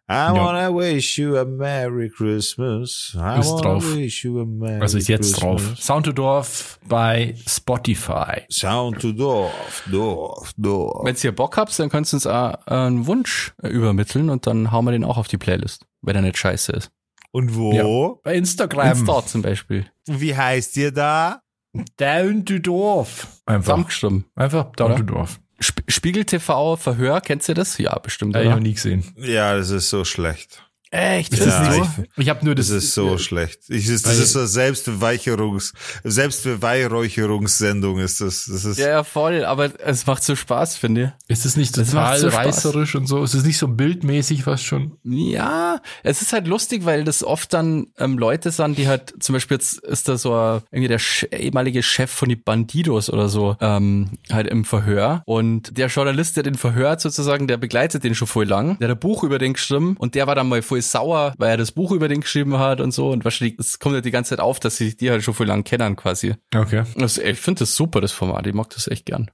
[0.09, 3.11] I wanna wish you a Merry Christmas.
[3.15, 3.95] I Ist wanna drauf.
[3.95, 5.63] wish you a Merry Also ist jetzt Christmas.
[5.63, 5.77] drauf.
[5.79, 8.43] Soundedorf bei Spotify.
[8.49, 11.05] Sound to Dorf, Dorf, Dorf.
[11.05, 14.71] Wenn ihr Bock habt, dann könnt ihr uns auch einen Wunsch äh, übermitteln und dann
[14.71, 16.91] hauen wir den auch auf die Playlist, wenn er nicht scheiße ist.
[17.37, 18.19] Und wo?
[18.23, 18.97] Bei Instagram.
[18.97, 19.85] Insta zum Beispiel.
[20.07, 21.43] Wie heißt ihr da?
[21.97, 23.27] Down to Dorf.
[23.45, 23.65] Einfach.
[23.65, 24.25] Zusammengestimmt.
[24.35, 24.97] Einfach Down Oder?
[24.97, 25.39] to Dorf.
[25.61, 27.77] Sp Spiegel TV Verhör, kennst ihr das?
[27.77, 28.35] Ja, bestimmt.
[28.35, 29.03] Hab ich noch nie gesehen.
[29.17, 30.66] Ja, das ist so schlecht.
[30.91, 31.33] Echt?
[31.33, 32.03] Ist Ist Ja, das ich- so?
[32.17, 32.83] Ich habe nur Das das.
[32.85, 33.59] ist so schlecht.
[33.67, 35.73] Ich, das, das Weil- ist so Selbstbeweicherungs,
[36.03, 38.45] Selbstbeweihräucherungssendung ist das.
[38.45, 42.17] Das ist, Ja, ja, voll, aber es macht so Spaß, finde Ist es nicht total
[42.19, 43.23] so reißerisch und so?
[43.23, 44.93] Ist es nicht so bildmäßig fast schon?
[45.03, 45.33] ich.
[45.33, 49.33] Ja, es ist halt lustig, weil das oft dann ähm, Leute sind, die halt, zum
[49.33, 53.29] Beispiel jetzt ist da so ein, irgendwie der Sch ehemalige Chef von die Bandidos oder
[53.29, 55.21] so, ähm, halt im Verhör.
[55.25, 58.77] Und der Journalist, der den verhört sozusagen, der begleitet den schon voll lang.
[58.79, 61.51] Der hat ein Buch über den geschrieben und der war dann mal voll sauer, weil
[61.51, 63.09] er das Buch über den geschrieben hat und so.
[63.09, 65.47] Und wahrscheinlich, es kommt ja die ganze Zeit auf, dass sie die halt schon voll
[65.47, 66.35] lang kennen quasi.
[66.55, 66.83] Okay.
[66.95, 68.47] Das, ich finde das super, das Format.
[68.47, 69.29] Ich mag das echt gern.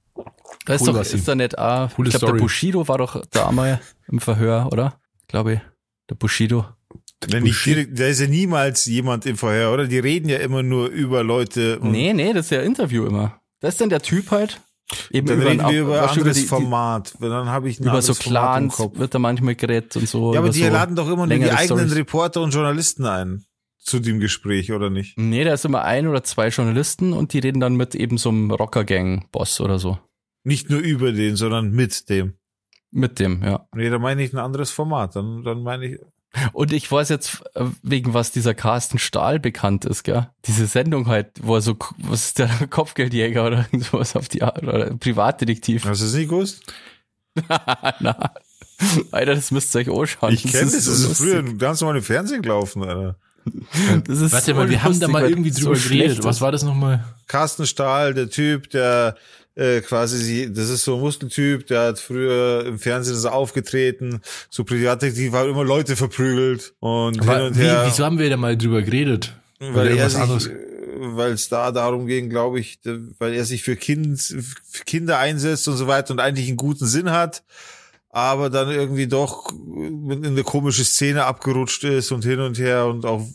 [0.66, 2.40] Da ist Cool, doch, ist da nicht, ah, Coole ich glaube, der.
[2.40, 4.98] Bushido war doch da einmal im Verhör, oder?
[5.28, 5.60] Glaube ich.
[6.10, 6.66] Der Bushido.
[7.28, 9.86] wenn nicht direkt, da ist ja niemals jemand im Verhör, oder?
[9.86, 11.78] Die reden ja immer nur über Leute.
[11.80, 13.40] Und Nee, nee, das ist ja Interview immer.
[13.60, 14.60] Das ist dann der Typ halt.
[15.10, 17.14] Eben Dann über, reden wir über ein anderes die- Format.
[17.20, 20.34] Dann habe ich Über so Clans wird da manchmal geredet und so.
[20.34, 21.94] Ja, aber die so laden doch immer nur die eigenen Storys.
[21.94, 23.44] Reporter und Journalisten ein.
[23.78, 25.18] zu dem Gespräch, oder nicht?
[25.18, 28.28] Nee, da ist immer ein oder zwei Journalisten und die reden dann mit eben so
[28.30, 29.98] einem Rocker-Gang-Boss oder so.
[30.42, 32.34] Nicht nur über den, sondern mit dem.
[32.90, 33.66] Mit dem, ja.
[33.74, 35.16] Nee, da meine ich ein anderes Format.
[35.16, 35.98] Dann, dann meine ich.
[36.52, 40.28] Und ich weiß jetzt, äh, wegen was dieser Carsten Stahl bekannt ist, gell?
[40.46, 44.62] Diese Sendung halt, wo er so, was ist der Kopfgeldjäger oder sowas auf die Art,
[44.62, 45.84] oder Privatdetektiv.
[45.84, 46.62] Hast du es nicht gewusst?
[48.00, 48.32] Na.
[49.12, 50.34] Alter, das müsst ihr euch anschauen.
[50.34, 51.26] Ich kenne das, das ist lustig.
[51.28, 53.16] früher ganz normal im Fernsehen gelaufen, Alter.
[54.06, 56.24] Das ist Warte so mal, wir haben da lustig, mal irgendwie das drüber so geredet.
[56.24, 57.04] Was war das nochmal?
[57.26, 59.16] Carsten Stahl, der Typ, der
[59.56, 64.20] äh, quasi, sie, das ist so ein Muskeltyp, der hat früher im Fernsehen so aufgetreten,
[64.50, 67.84] so Privatdetektiv, hat immer Leute verprügelt und hin Aber und wie, her.
[67.86, 69.36] wieso haben wir da mal drüber geredet?
[69.60, 70.54] weil er sich, äh,
[70.96, 72.80] weil es da darum ging, glaube ich,
[73.18, 76.86] weil er sich für, kind, für Kinder einsetzt und so weiter und eigentlich einen guten
[76.86, 77.44] Sinn hat,
[78.14, 83.04] aber dann irgendwie doch in eine komische Szene abgerutscht ist und hin und her und
[83.04, 83.26] auch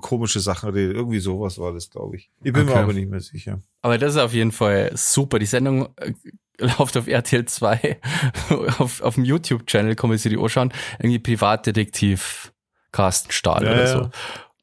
[0.00, 0.96] komische Sachen redet.
[0.96, 2.30] Irgendwie sowas war das, glaube ich.
[2.42, 2.80] Ich bin mir Okay.
[2.80, 3.60] aber nicht mehr sicher.
[3.82, 5.38] Aber das ist auf jeden Fall super.
[5.38, 6.12] Die Sendung äh,
[6.58, 8.00] läuft auf RTL 2.
[8.78, 10.72] auf, auf dem YouTube-Channel kann man sich die anschauen.
[10.98, 12.54] Irgendwie Privatdetektiv
[12.92, 14.10] Carsten Stahl Ja, oder so.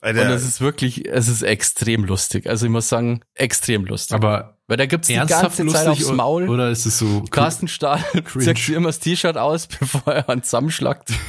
[0.03, 2.47] Alter, Und es ist wirklich, es ist extrem lustig.
[2.47, 4.16] Also ich muss sagen, extrem lustig.
[4.16, 6.47] Aber Weil da gibt's die ernsthaft ganze Zeit aufs Maul.
[6.47, 7.24] oder ist es so?
[7.30, 7.99] Carsten Stahl
[8.39, 11.11] zieht sich immer das T-Shirt aus, bevor er einen zusammenschlagt.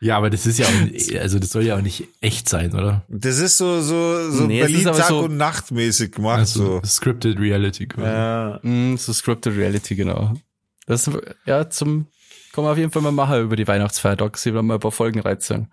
[0.00, 2.74] Ja, aber das ist ja auch, nicht- also das soll ja auch nicht echt sein,
[2.74, 3.04] oder?
[3.10, 6.82] das ist so, so, so Nee, Berlin Tag so- und Nacht mäßig gemacht, Also so.
[6.86, 7.86] scripted Reality.
[7.86, 8.06] quasi.
[8.08, 8.58] Ja.
[8.62, 10.32] Mm, so Scripted Reality, genau.
[10.86, 11.10] Das,
[11.44, 12.06] ja, zum,
[12.54, 14.38] kann man auf jeden Fall mal machen über die Weihnachtsfeiertage.
[14.38, 15.70] Sie werden mal ein paar Folgen reinziehen.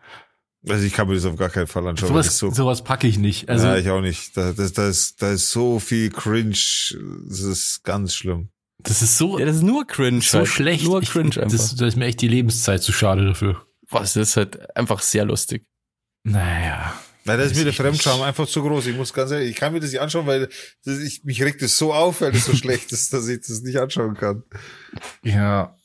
[0.70, 2.10] Also ich kann mir das auf gar keinen Fall anschauen.
[2.10, 3.50] Sowas, das so sowas packe ich nicht.
[3.50, 4.36] Also ja, ich auch nicht.
[4.36, 6.52] Da, das, da, ist, da ist so viel Cringe.
[7.28, 8.50] Das ist ganz schlimm.
[8.80, 10.22] das ist so, Ja, das ist nur cringe.
[10.22, 10.48] so halt.
[10.48, 10.84] schlecht.
[10.84, 11.52] Nur Ich- cringe einfach.
[11.58, 13.66] Das, da ist mir echt die Lebenszeit zu schade dafür.
[13.90, 15.64] Boah, das ist halt einfach sehr lustig.
[16.24, 16.94] Naja.
[17.24, 18.86] Weil da ist Weiß mir der Fremdscham einfach zu groß.
[18.88, 20.48] Ich muss ganz ehrlich, ich kann mir das nicht anschauen, weil
[20.86, 23.62] das, ich, mich regt es so auf, weil das so schlecht ist, dass ich das
[23.62, 24.44] nicht anschauen kann.
[25.24, 25.76] Ja.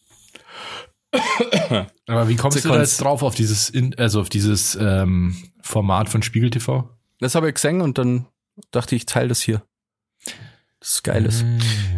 [2.07, 2.83] Aber wie kommst du da Sekunde.
[2.85, 6.89] jetzt drauf auf dieses, in, also auf dieses ähm, Format von Spiegel TV?
[7.21, 8.27] Das habe ich gesehen und dann
[8.71, 9.63] dachte ich, ich teile das hier.
[10.81, 11.45] Das ist geiles.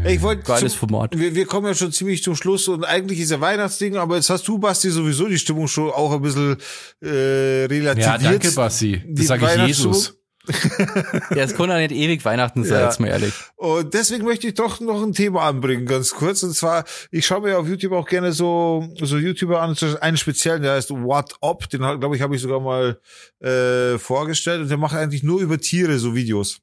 [0.05, 1.19] Ey, ich wollte Geiles zum- Format.
[1.19, 4.29] wir, wir kommen ja schon ziemlich zum Schluss und eigentlich ist ja Weihnachtsding, aber jetzt
[4.29, 6.59] hast du, Basti, sowieso die Stimmung schon auch ein bisschen
[7.01, 7.09] äh,
[7.65, 7.97] relativiert.
[7.99, 9.03] Ja, danke, Bassi.
[9.07, 9.95] Die Das sage ich Weihnachtsstimmung?
[9.95, 10.19] Jesus.
[11.31, 12.85] Ja, es kann ja nicht ewig Weihnachten sein, Ja.
[12.85, 13.33] jetzt mal ehrlich.
[13.57, 16.43] Und deswegen möchte ich doch noch ein Thema anbringen, ganz kurz.
[16.43, 20.63] Und zwar, ich schaue mir auf YouTube auch gerne so, so YouTuber an, einen speziellen,
[20.63, 23.01] der heißt What Up, den glaube ich, habe ich sogar mal
[23.41, 24.61] äh, vorgestellt.
[24.63, 26.59] Und der macht eigentlich nur über Tiere so Videos.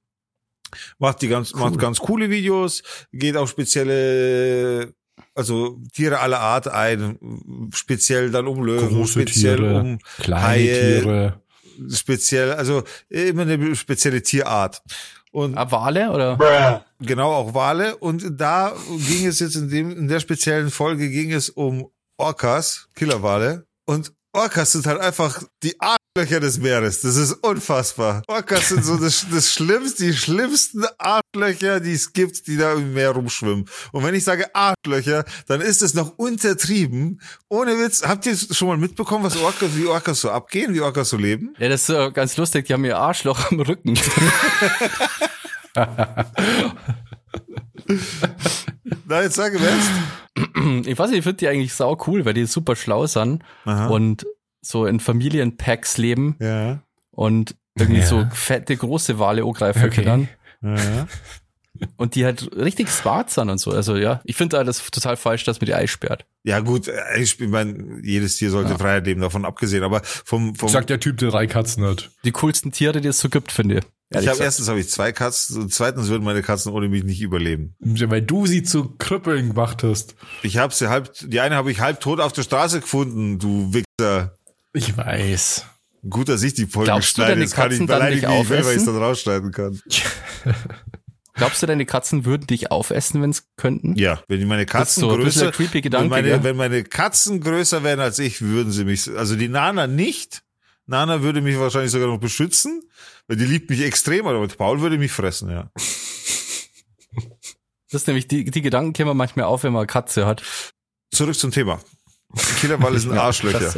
[0.99, 4.93] Macht die ganz, macht ganz coole Videos, geht auf spezielle,
[5.35, 7.17] also Tiere aller Art ein,
[7.73, 11.40] speziell dann um Löwen, Große speziell Tiere, um kleine Haie, Tiere.
[11.89, 14.81] Speziell, also immer eine spezielle Tierart.
[15.31, 16.37] Und Ah, Wale oder?
[16.99, 17.95] Genau, auch Wale.
[17.97, 18.73] Und da
[19.07, 23.65] ging es jetzt in dem, in der speziellen Folge ging es um Orcas, Killerwale.
[23.85, 25.75] Und Orcas sind halt einfach die
[26.13, 26.99] Arschlöcher des Meeres.
[27.01, 28.21] Das ist unfassbar.
[28.27, 32.93] Orcas sind so das, das schlimmste, die schlimmsten Arschlöcher, die es gibt, die da im
[32.93, 33.63] Meer rumschwimmen.
[33.93, 37.21] Und wenn ich sage Arschlöcher, dann ist es noch untertrieben.
[37.47, 38.03] Ohne Witz.
[38.05, 41.55] Habt ihr schon mal mitbekommen, was Orcas, wie Orcas so abgehen, wie Orcas so leben?
[41.59, 42.65] Ja, das ist äh, ganz lustig.
[42.65, 43.97] Die haben ihr Arschloch am Rücken.
[49.05, 49.89] Na, jetzt sage jetzt.
[50.85, 53.87] Ich weiß nicht, ich finde die eigentlich sau cool, weil die super schlau sind Aha.
[53.87, 54.25] und
[54.61, 56.81] so in Familienpacks leben Ja.
[57.11, 58.05] und irgendwie Ja.
[58.05, 60.03] so fette, große Wale angreifen Okay.
[60.03, 60.29] können.
[60.61, 61.07] Ja.
[61.97, 63.71] Und die halt richtig smart sind und so.
[63.71, 66.25] Also ja, ich finde das total falsch, dass man die einsperrt.
[66.43, 68.77] Ja gut, äh, ich meine, jedes Tier sollte Ja.
[68.77, 69.83] Freiheit leben, davon abgesehen.
[69.83, 72.11] Aber vom, vom Sagt der Typ, der drei Katzen hat.
[72.23, 74.19] Die coolsten Tiere, die es so gibt, finde ich.
[74.21, 77.21] ich habe erstens habe ich zwei Katzen und zweitens würden meine Katzen ohne mich nicht
[77.21, 77.73] überleben.
[77.79, 80.15] Weil du sie zu Krüppeln gemacht hast.
[80.43, 83.73] Ich habe sie halb, die eine habe ich halb tot auf der Straße gefunden, du
[83.73, 84.35] Wichser.
[84.73, 85.65] Ich weiß.
[86.09, 88.41] Gut, dass ich die Folge Glaubst du, schneide, deine jetzt kann ich beleidigen, nicht wie
[88.41, 89.79] ich will, weil ich es dann rausschneiden kann.
[91.33, 93.95] Glaubst du, deine Katzen würden dich aufessen, wenn es könnten?
[93.95, 96.27] Ja, wenn die meine Das ist Katzen so ein größer, ein creepy wenn Gedanke, meine,
[96.27, 96.43] gell?
[96.43, 100.43] wenn meine Katzen größer wären als ich, würden sie mich, also die Nana nicht.
[100.87, 102.83] Nana würde mich wahrscheinlich sogar noch beschützen,
[103.27, 105.71] weil die liebt mich extrem, aber Paul würde mich fressen, ja.
[107.91, 110.43] Das ist nämlich, die, die Gedanken kämen manchmal auf, wenn man eine Katze hat.
[111.11, 111.79] Zurück zum Thema.
[112.59, 113.73] Killerwalle sind Arschlöcher.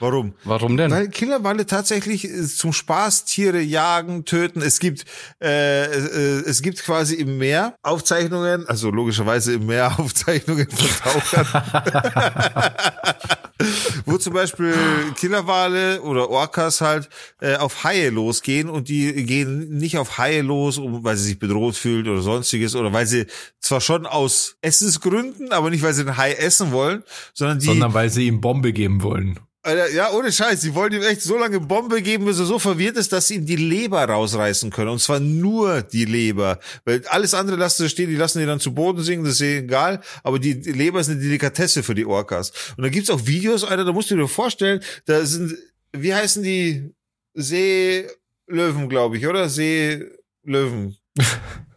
[0.00, 0.34] Warum?
[0.44, 0.90] Warum denn?
[0.90, 4.62] Weil Killerwalle tatsächlich äh, zum Spaß Tiere jagen, töten.
[4.62, 5.04] Es gibt
[5.42, 11.46] äh, äh, es gibt quasi im Meer Aufzeichnungen, also logischerweise im Meer Aufzeichnungen von Tauchern.
[14.06, 14.74] wo zum Beispiel
[15.16, 17.08] Killerwale oder Orcas halt
[17.40, 21.38] äh, auf Haie losgehen und die gehen nicht auf Haie los, um, weil sie sich
[21.38, 23.26] bedroht fühlen oder sonstiges oder weil sie
[23.60, 27.02] zwar schon aus Essensgründen, aber nicht weil sie den Hai essen wollen,
[27.34, 29.38] sondern die Sondern weil sie ihm Bombe geben wollen.
[29.68, 30.62] Alter, ja, ohne Scheiß.
[30.62, 33.34] Sie wollen ihm echt so lange Bombe geben, bis er so verwirrt ist, dass sie
[33.34, 34.88] ihm die Leber rausreißen können.
[34.88, 36.58] Und zwar nur die Leber.
[36.84, 39.40] Weil alles andere lassen sie stehen, die lassen die dann zu Boden sinken, das ist
[39.42, 40.00] eh egal.
[40.22, 42.50] Aber die Leber ist eine Delikatesse für die Orcas.
[42.76, 45.54] Und da gibt's auch Videos, Alter, da musst du dir vorstellen, da sind,
[45.92, 46.94] wie heißen die?
[47.34, 49.48] Seelöwen, glaube ich, oder?
[49.48, 50.96] Seelöwen.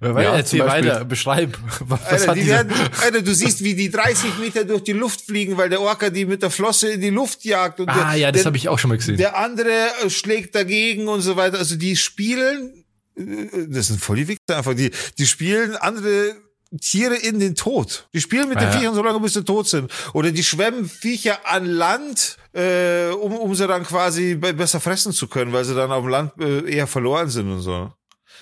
[0.00, 1.58] Ja, Ja, erzähl weiter, beschreib.
[1.80, 5.20] Was Alter, hat die werden, Alter, du siehst, wie die 30 Meter durch die Luft
[5.22, 7.80] fliegen, weil der Orca die mit der Flosse in die Luft jagt.
[7.80, 9.16] Und Ah der, ja, das habe ich auch schon mal gesehen.
[9.18, 9.70] Der andere
[10.04, 11.58] äh, schlägt dagegen und so weiter.
[11.58, 12.84] Also die spielen,
[13.16, 13.24] äh,
[13.68, 16.36] das sind voll die Wichser einfach, die, die spielen andere
[16.80, 18.08] Tiere in den Tod.
[18.14, 18.72] Die spielen mit den Ja.
[18.78, 19.90] Viechern so lange, bis sie tot sind.
[20.14, 25.12] Oder die schwemmen Viecher an Land, äh, um, um sie dann quasi be- besser fressen
[25.12, 27.90] zu können, weil sie dann auf dem Land äh, eher verloren sind und so.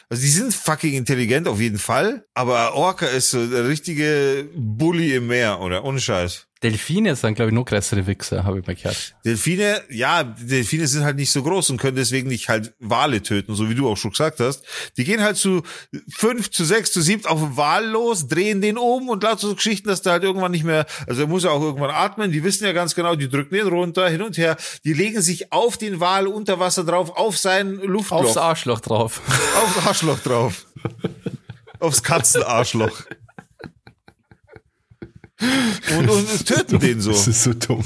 [0.09, 5.17] Also die sind fucking intelligent auf jeden Fall, aber Orca ist so der richtige Bully
[5.17, 5.85] im Meer, oder?
[5.85, 6.46] Ohne Scheiß.
[6.63, 9.15] Delfine sind, glaube ich, noch größere Wichser, habe ich mal gehört.
[9.27, 13.55] Delfine, ja, Delfine sind halt nicht so groß und können deswegen nicht halt Wale töten,
[13.55, 14.65] so wie du auch schon gesagt hast.
[14.97, 15.63] Die gehen halt zu
[16.09, 19.55] fünf, zu sechs, zu sieben auf den Wal los, drehen den um und lauter so
[19.55, 22.43] Geschichten, dass der halt irgendwann nicht mehr, also er muss ja auch irgendwann atmen, die
[22.43, 25.77] wissen ja ganz genau, die drücken den runter, hin und her, die legen sich auf
[25.77, 29.21] den Wal unter Wasser drauf, auf sein Luftloch, Aufs Arschloch drauf.
[29.63, 30.67] aufs Arschloch drauf.
[31.79, 33.03] Aufs Katzenarschloch.
[35.99, 37.11] Und, und töten den so.
[37.13, 37.85] Das ist so dumm.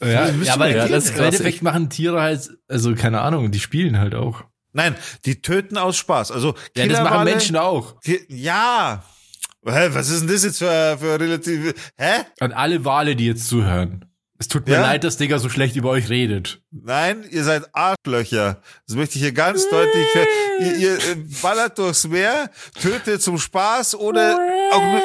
[0.00, 1.20] Ja, ja aber ja, das im.
[1.22, 4.44] Endeffekt machen Tiere halt, also keine Ahnung, die spielen halt auch.
[4.72, 6.32] Nein, die töten aus Spaß.
[6.32, 7.96] Also Ja, das machen Menschen auch.
[8.28, 9.04] Ja.
[9.64, 12.24] Hä, was ist denn das jetzt für, für relative, hä?
[12.40, 14.06] An alle Wale, die jetzt zuhören.
[14.38, 14.80] Es tut mir Ja?
[14.80, 16.62] leid, dass Digga so schlecht über euch redet.
[16.72, 18.60] Nein, ihr seid Arschlöcher.
[18.88, 20.06] Das möchte ich hier ganz deutlich,
[20.58, 22.50] ihr, ihr äh, ballert durchs Meer,
[22.80, 24.40] tötet zum Spaß oder
[24.72, 25.00] auch nur,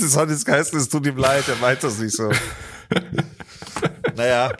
[0.00, 2.30] das hat jetzt geheißen, es tut ihm leid, er meint das nicht so.
[4.16, 4.52] Naja,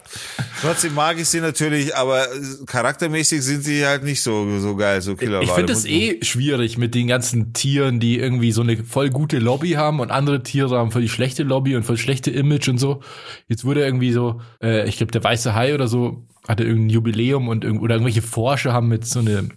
[0.61, 2.25] trotzdem mag ich sie natürlich, aber
[2.65, 5.43] charaktermäßig sind sie halt nicht so, so geil, so Killerwale.
[5.43, 9.39] Ich finde es eh schwierig mit den ganzen Tieren, die irgendwie so eine voll gute
[9.39, 12.79] Lobby haben und andere Tiere haben voll die schlechte Lobby und voll schlechte Image und
[12.79, 13.01] so.
[13.47, 17.47] Jetzt wurde irgendwie so, äh, ich glaube, der weiße Hai oder so hatte irgendein Jubiläum
[17.47, 19.49] und irgend, oder irgendwelche Forscher haben mit so eine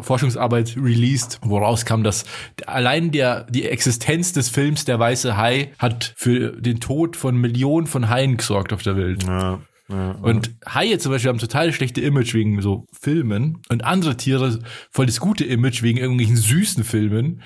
[0.00, 2.24] Forschungsarbeit released, wo rauskam, dass
[2.66, 7.86] allein der die Existenz des Films Der weiße Hai hat für den Tod von Millionen
[7.86, 9.24] von Haien gesorgt auf der Welt.
[9.24, 10.12] Ja, ja.
[10.22, 14.58] Und Haie zum Beispiel haben total schlechte Image wegen so Filmen und andere Tiere
[14.90, 17.42] voll das gute Image wegen irgendwelchen süßen Filmen.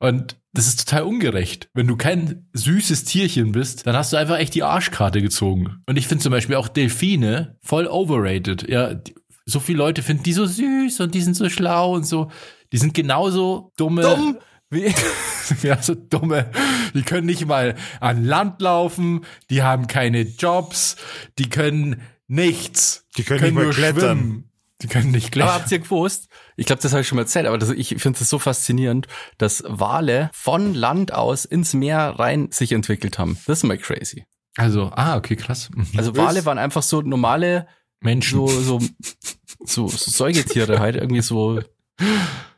[0.00, 1.68] Und das ist total ungerecht.
[1.74, 5.82] Wenn du kein süßes Tierchen bist, dann hast du einfach echt die Arschkarte gezogen.
[5.86, 8.68] Und ich finde zum Beispiel auch Delfine voll overrated.
[8.68, 9.14] Ja, die,
[9.46, 12.30] so viele Leute finden die so süß und die sind so schlau und so.
[12.72, 14.02] Die sind genauso dumme.
[14.02, 14.38] Dumm?
[14.70, 14.92] Wie,
[15.62, 16.50] ja, so dumme.
[16.94, 20.96] Die können nicht mal an Land laufen, die haben keine Jobs,
[21.38, 23.06] die können nichts.
[23.16, 24.18] Die können nicht mal nur klettern.
[24.18, 24.50] schwimmen.
[24.82, 25.54] Die können nicht Aber klettern.
[25.54, 26.28] habt ihr gewusst,
[26.60, 29.06] ich glaube, das habe ich schon mal erzählt, aber das, ich finde es so faszinierend,
[29.38, 33.38] dass Wale von Land aus ins Meer rein sich entwickelt haben.
[33.46, 34.26] Das ist mal crazy.
[34.58, 35.70] Also, ah, okay, krass.
[35.74, 35.86] Mhm.
[35.96, 37.66] Also Wale waren einfach so normale,
[38.02, 38.46] Menschen.
[38.46, 38.78] so, so,
[39.64, 41.60] so, so Säugetiere halt, irgendwie so.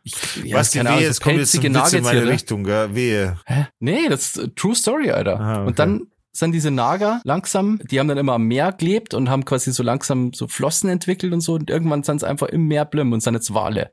[0.03, 2.27] Ich, ja, Was die keine Wehe, jetzt kommt jetzt ein Witz in meine.
[2.27, 2.97] Richtung, gell?
[2.97, 3.39] Wehe.
[3.47, 3.69] Hä?
[3.79, 5.39] Nee, das ist True Story, Alter.
[5.39, 5.67] Ah, okay.
[5.69, 9.45] Und dann sind diese Nager langsam, die haben dann immer am Meer gelebt und haben
[9.45, 12.85] quasi so langsam so Flossen entwickelt und so und irgendwann sind sie einfach im Meer
[12.85, 13.93] blim und sind jetzt Wale.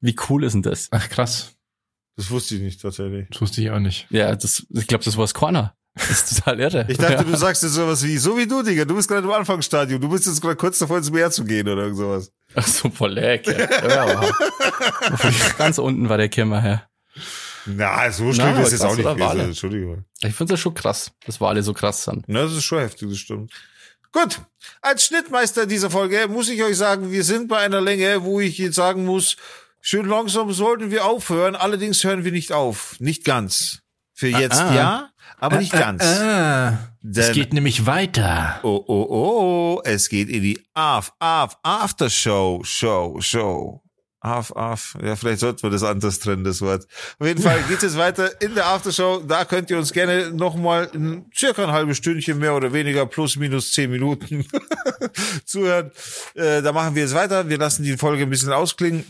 [0.00, 0.88] Wie cool ist denn das?
[0.90, 1.54] Ach, krass.
[2.16, 3.28] Das wusste ich nicht tatsächlich.
[3.30, 4.06] Das wusste ich auch nicht.
[4.10, 5.74] Ja, das, ich glaube, das war's Corner.
[5.94, 6.86] Das ist total irre.
[6.88, 7.22] Ich dachte, ja.
[7.22, 10.10] du sagst jetzt sowas wie, so wie du, Digga, du bist gerade im Anfangsstadium, du
[10.10, 12.32] bist jetzt gerade kurz davor ins Meer zu gehen oder irgend sowas.
[12.54, 13.46] Ach so, voll leck.
[13.46, 14.30] Ja, ja aber
[15.58, 16.86] ganz unten war der Kimmer her.
[17.66, 19.40] Na, so Na, schlimm aber ist es auch nicht gewesen.
[19.40, 20.04] Entschuldigung.
[20.22, 22.24] Ich finde das schon krass, dass Wale so krass sind.
[22.26, 23.52] Na, das ist schon heftig, das stimmt.
[24.12, 24.40] Gut,
[24.80, 28.56] als Schnittmeister dieser Folge muss ich euch sagen, wir sind bei einer Länge, wo ich
[28.58, 29.36] jetzt sagen muss,
[29.80, 32.98] schön langsam sollten wir aufhören, allerdings hören wir nicht auf.
[32.98, 33.82] Nicht ganz.
[34.14, 34.74] Für jetzt ah.
[34.74, 36.02] ja, aber nicht ganz.
[36.02, 38.60] Ah, es geht nämlich weiter.
[38.62, 43.82] Oh, oh, oh, es geht in die Af, Af, Aftershow, Show, Show.
[44.26, 46.86] Af, Af, ja, vielleicht sollten wir das anders trennen, das Wort.
[47.18, 49.22] Auf jeden Fall geht es weiter in der Aftershow.
[49.26, 50.90] Da könnt ihr uns gerne nochmal
[51.34, 54.44] circa ein halbes Stündchen mehr oder weniger, plus minus zehn Minuten
[55.44, 55.90] zuhören.
[56.34, 57.48] Äh, da machen wir jetzt weiter.
[57.48, 59.04] Wir lassen die Folge ein bisschen ausklingen.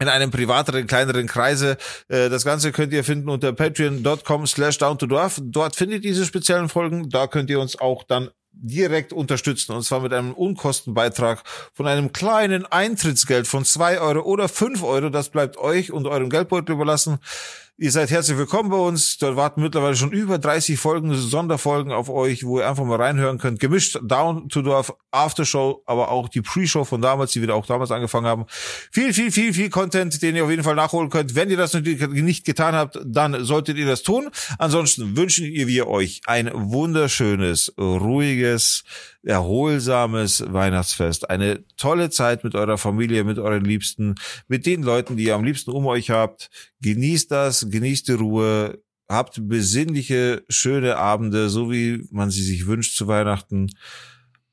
[0.00, 1.76] in einem privateren, kleineren Kreise.
[2.08, 5.40] Äh, Das Ganze könnt ihr finden unter patreon.com slash down to dwarf.
[5.42, 7.08] Dort findet ihr diese speziellen Folgen.
[7.10, 8.30] Da könnt ihr uns auch dann
[8.60, 11.42] direkt unterstützen und zwar mit einem Unkostenbeitrag
[11.72, 15.10] von einem kleinen Eintrittsgeld von zwei Euro oder fünf Euro.
[15.10, 17.18] Das bleibt euch und eurem Geldbeutel überlassen.
[17.80, 19.18] Ihr seid herzlich willkommen bei uns.
[19.18, 23.38] Dort warten mittlerweile schon über 30 Folgen, Sonderfolgen auf euch, wo ihr einfach mal reinhören
[23.38, 23.60] könnt.
[23.60, 27.92] Gemischt Down to Dorf Aftershow, aber auch die Pre-Show von damals, die wir auch damals
[27.92, 28.46] angefangen haben.
[28.90, 31.36] Viel, viel, viel, viel Content, den ihr auf jeden Fall nachholen könnt.
[31.36, 34.28] Wenn ihr das natürlich nicht getan habt, dann solltet ihr das tun.
[34.58, 38.82] Ansonsten wünschen wir euch ein wunderschönes, ruhiges,
[39.22, 41.28] erholsames Weihnachtsfest.
[41.28, 44.14] Eine tolle Zeit mit eurer Familie, mit euren Liebsten,
[44.46, 46.50] mit den Leuten, die ihr am liebsten um euch habt.
[46.80, 52.96] Genießt das, genießt die Ruhe, habt besinnliche, schöne Abende, so wie man sie sich wünscht
[52.96, 53.70] zu Weihnachten.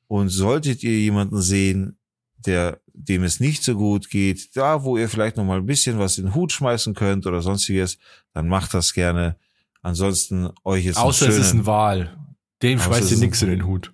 [0.08, 1.98] Und solltet ihr jemanden sehen,
[2.46, 5.98] der, dem es nicht so gut geht, da wo ihr vielleicht noch mal ein bisschen
[5.98, 7.98] was in den Hut schmeißen könnt oder sonstiges,
[8.32, 9.36] dann macht das gerne.
[9.82, 12.16] Ansonsten euch einen Außer es ist ein Wal.
[12.62, 13.92] Dem schmeißt ihr ist nix in den Hut.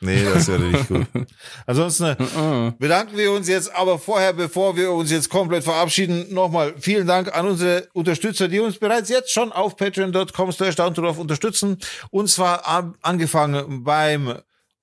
[0.00, 1.06] Nee, das wäre nicht gut.
[1.66, 6.74] Ansonsten äh, bedanken wir uns jetzt aber vorher, bevor wir uns jetzt komplett verabschieden, nochmal
[6.78, 11.78] vielen Dank an unsere Unterstützer, die uns bereits jetzt schon auf patreon.com slash unterstützen.
[12.10, 14.34] Und zwar an- angefangen beim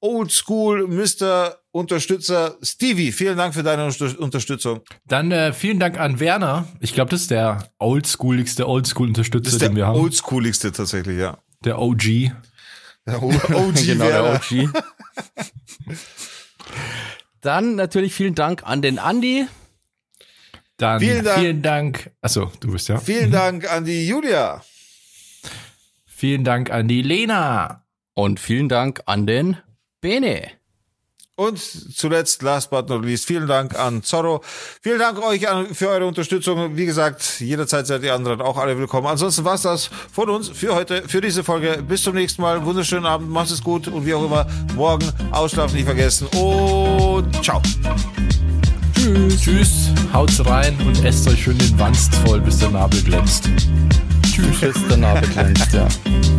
[0.02, 1.56] Oldschool Mr.
[1.72, 3.12] Unterstützer Stevie.
[3.12, 4.82] Vielen Dank für deine Unter- Unterstützung.
[5.08, 6.68] Dann äh, vielen Dank an Werner.
[6.80, 10.00] Ich glaube, das ist der oldschooligste Oldschool-Unterstützer, ist den wir der haben.
[10.00, 11.38] oldschooligste tatsächlich, ja.
[11.64, 12.32] der OG.
[13.06, 14.34] Der OG genau, der.
[14.36, 14.70] OG.
[17.42, 19.46] Dann natürlich vielen Dank an den Andi.
[20.78, 21.40] Dann Vielen Dank.
[21.40, 22.12] vielen Dank.
[22.22, 22.98] Achso, du bist ja.
[22.98, 24.64] Vielen Dank an die Julia.
[26.06, 27.86] Vielen Dank an die Lena.
[28.14, 29.58] Und vielen Dank an den
[30.02, 30.50] Bene.
[31.38, 34.42] Und zuletzt, last but not least, vielen Dank an Zorro.
[34.82, 36.78] Vielen Dank euch an, für eure Unterstützung.
[36.78, 39.08] Wie gesagt, jederzeit seid ihr anderen auch alle willkommen.
[39.08, 41.84] Ansonsten war's das von uns für heute, für diese Folge.
[41.86, 42.66] Bis zum nächsten Mal.
[42.66, 46.28] Wunderschönen Abend, macht es gut und wie auch immer, morgen ausschlafen nicht vergessen.
[46.28, 47.62] Und ciao.
[48.94, 49.42] Tschüss.
[49.42, 49.90] Tschüss.
[50.14, 53.50] Haut's rein und esst euch schön den Wanst voll, bis der Nabel glänzt.
[54.24, 54.62] Tschüss.
[54.62, 55.88] Bis der Nabel glänzt, ja.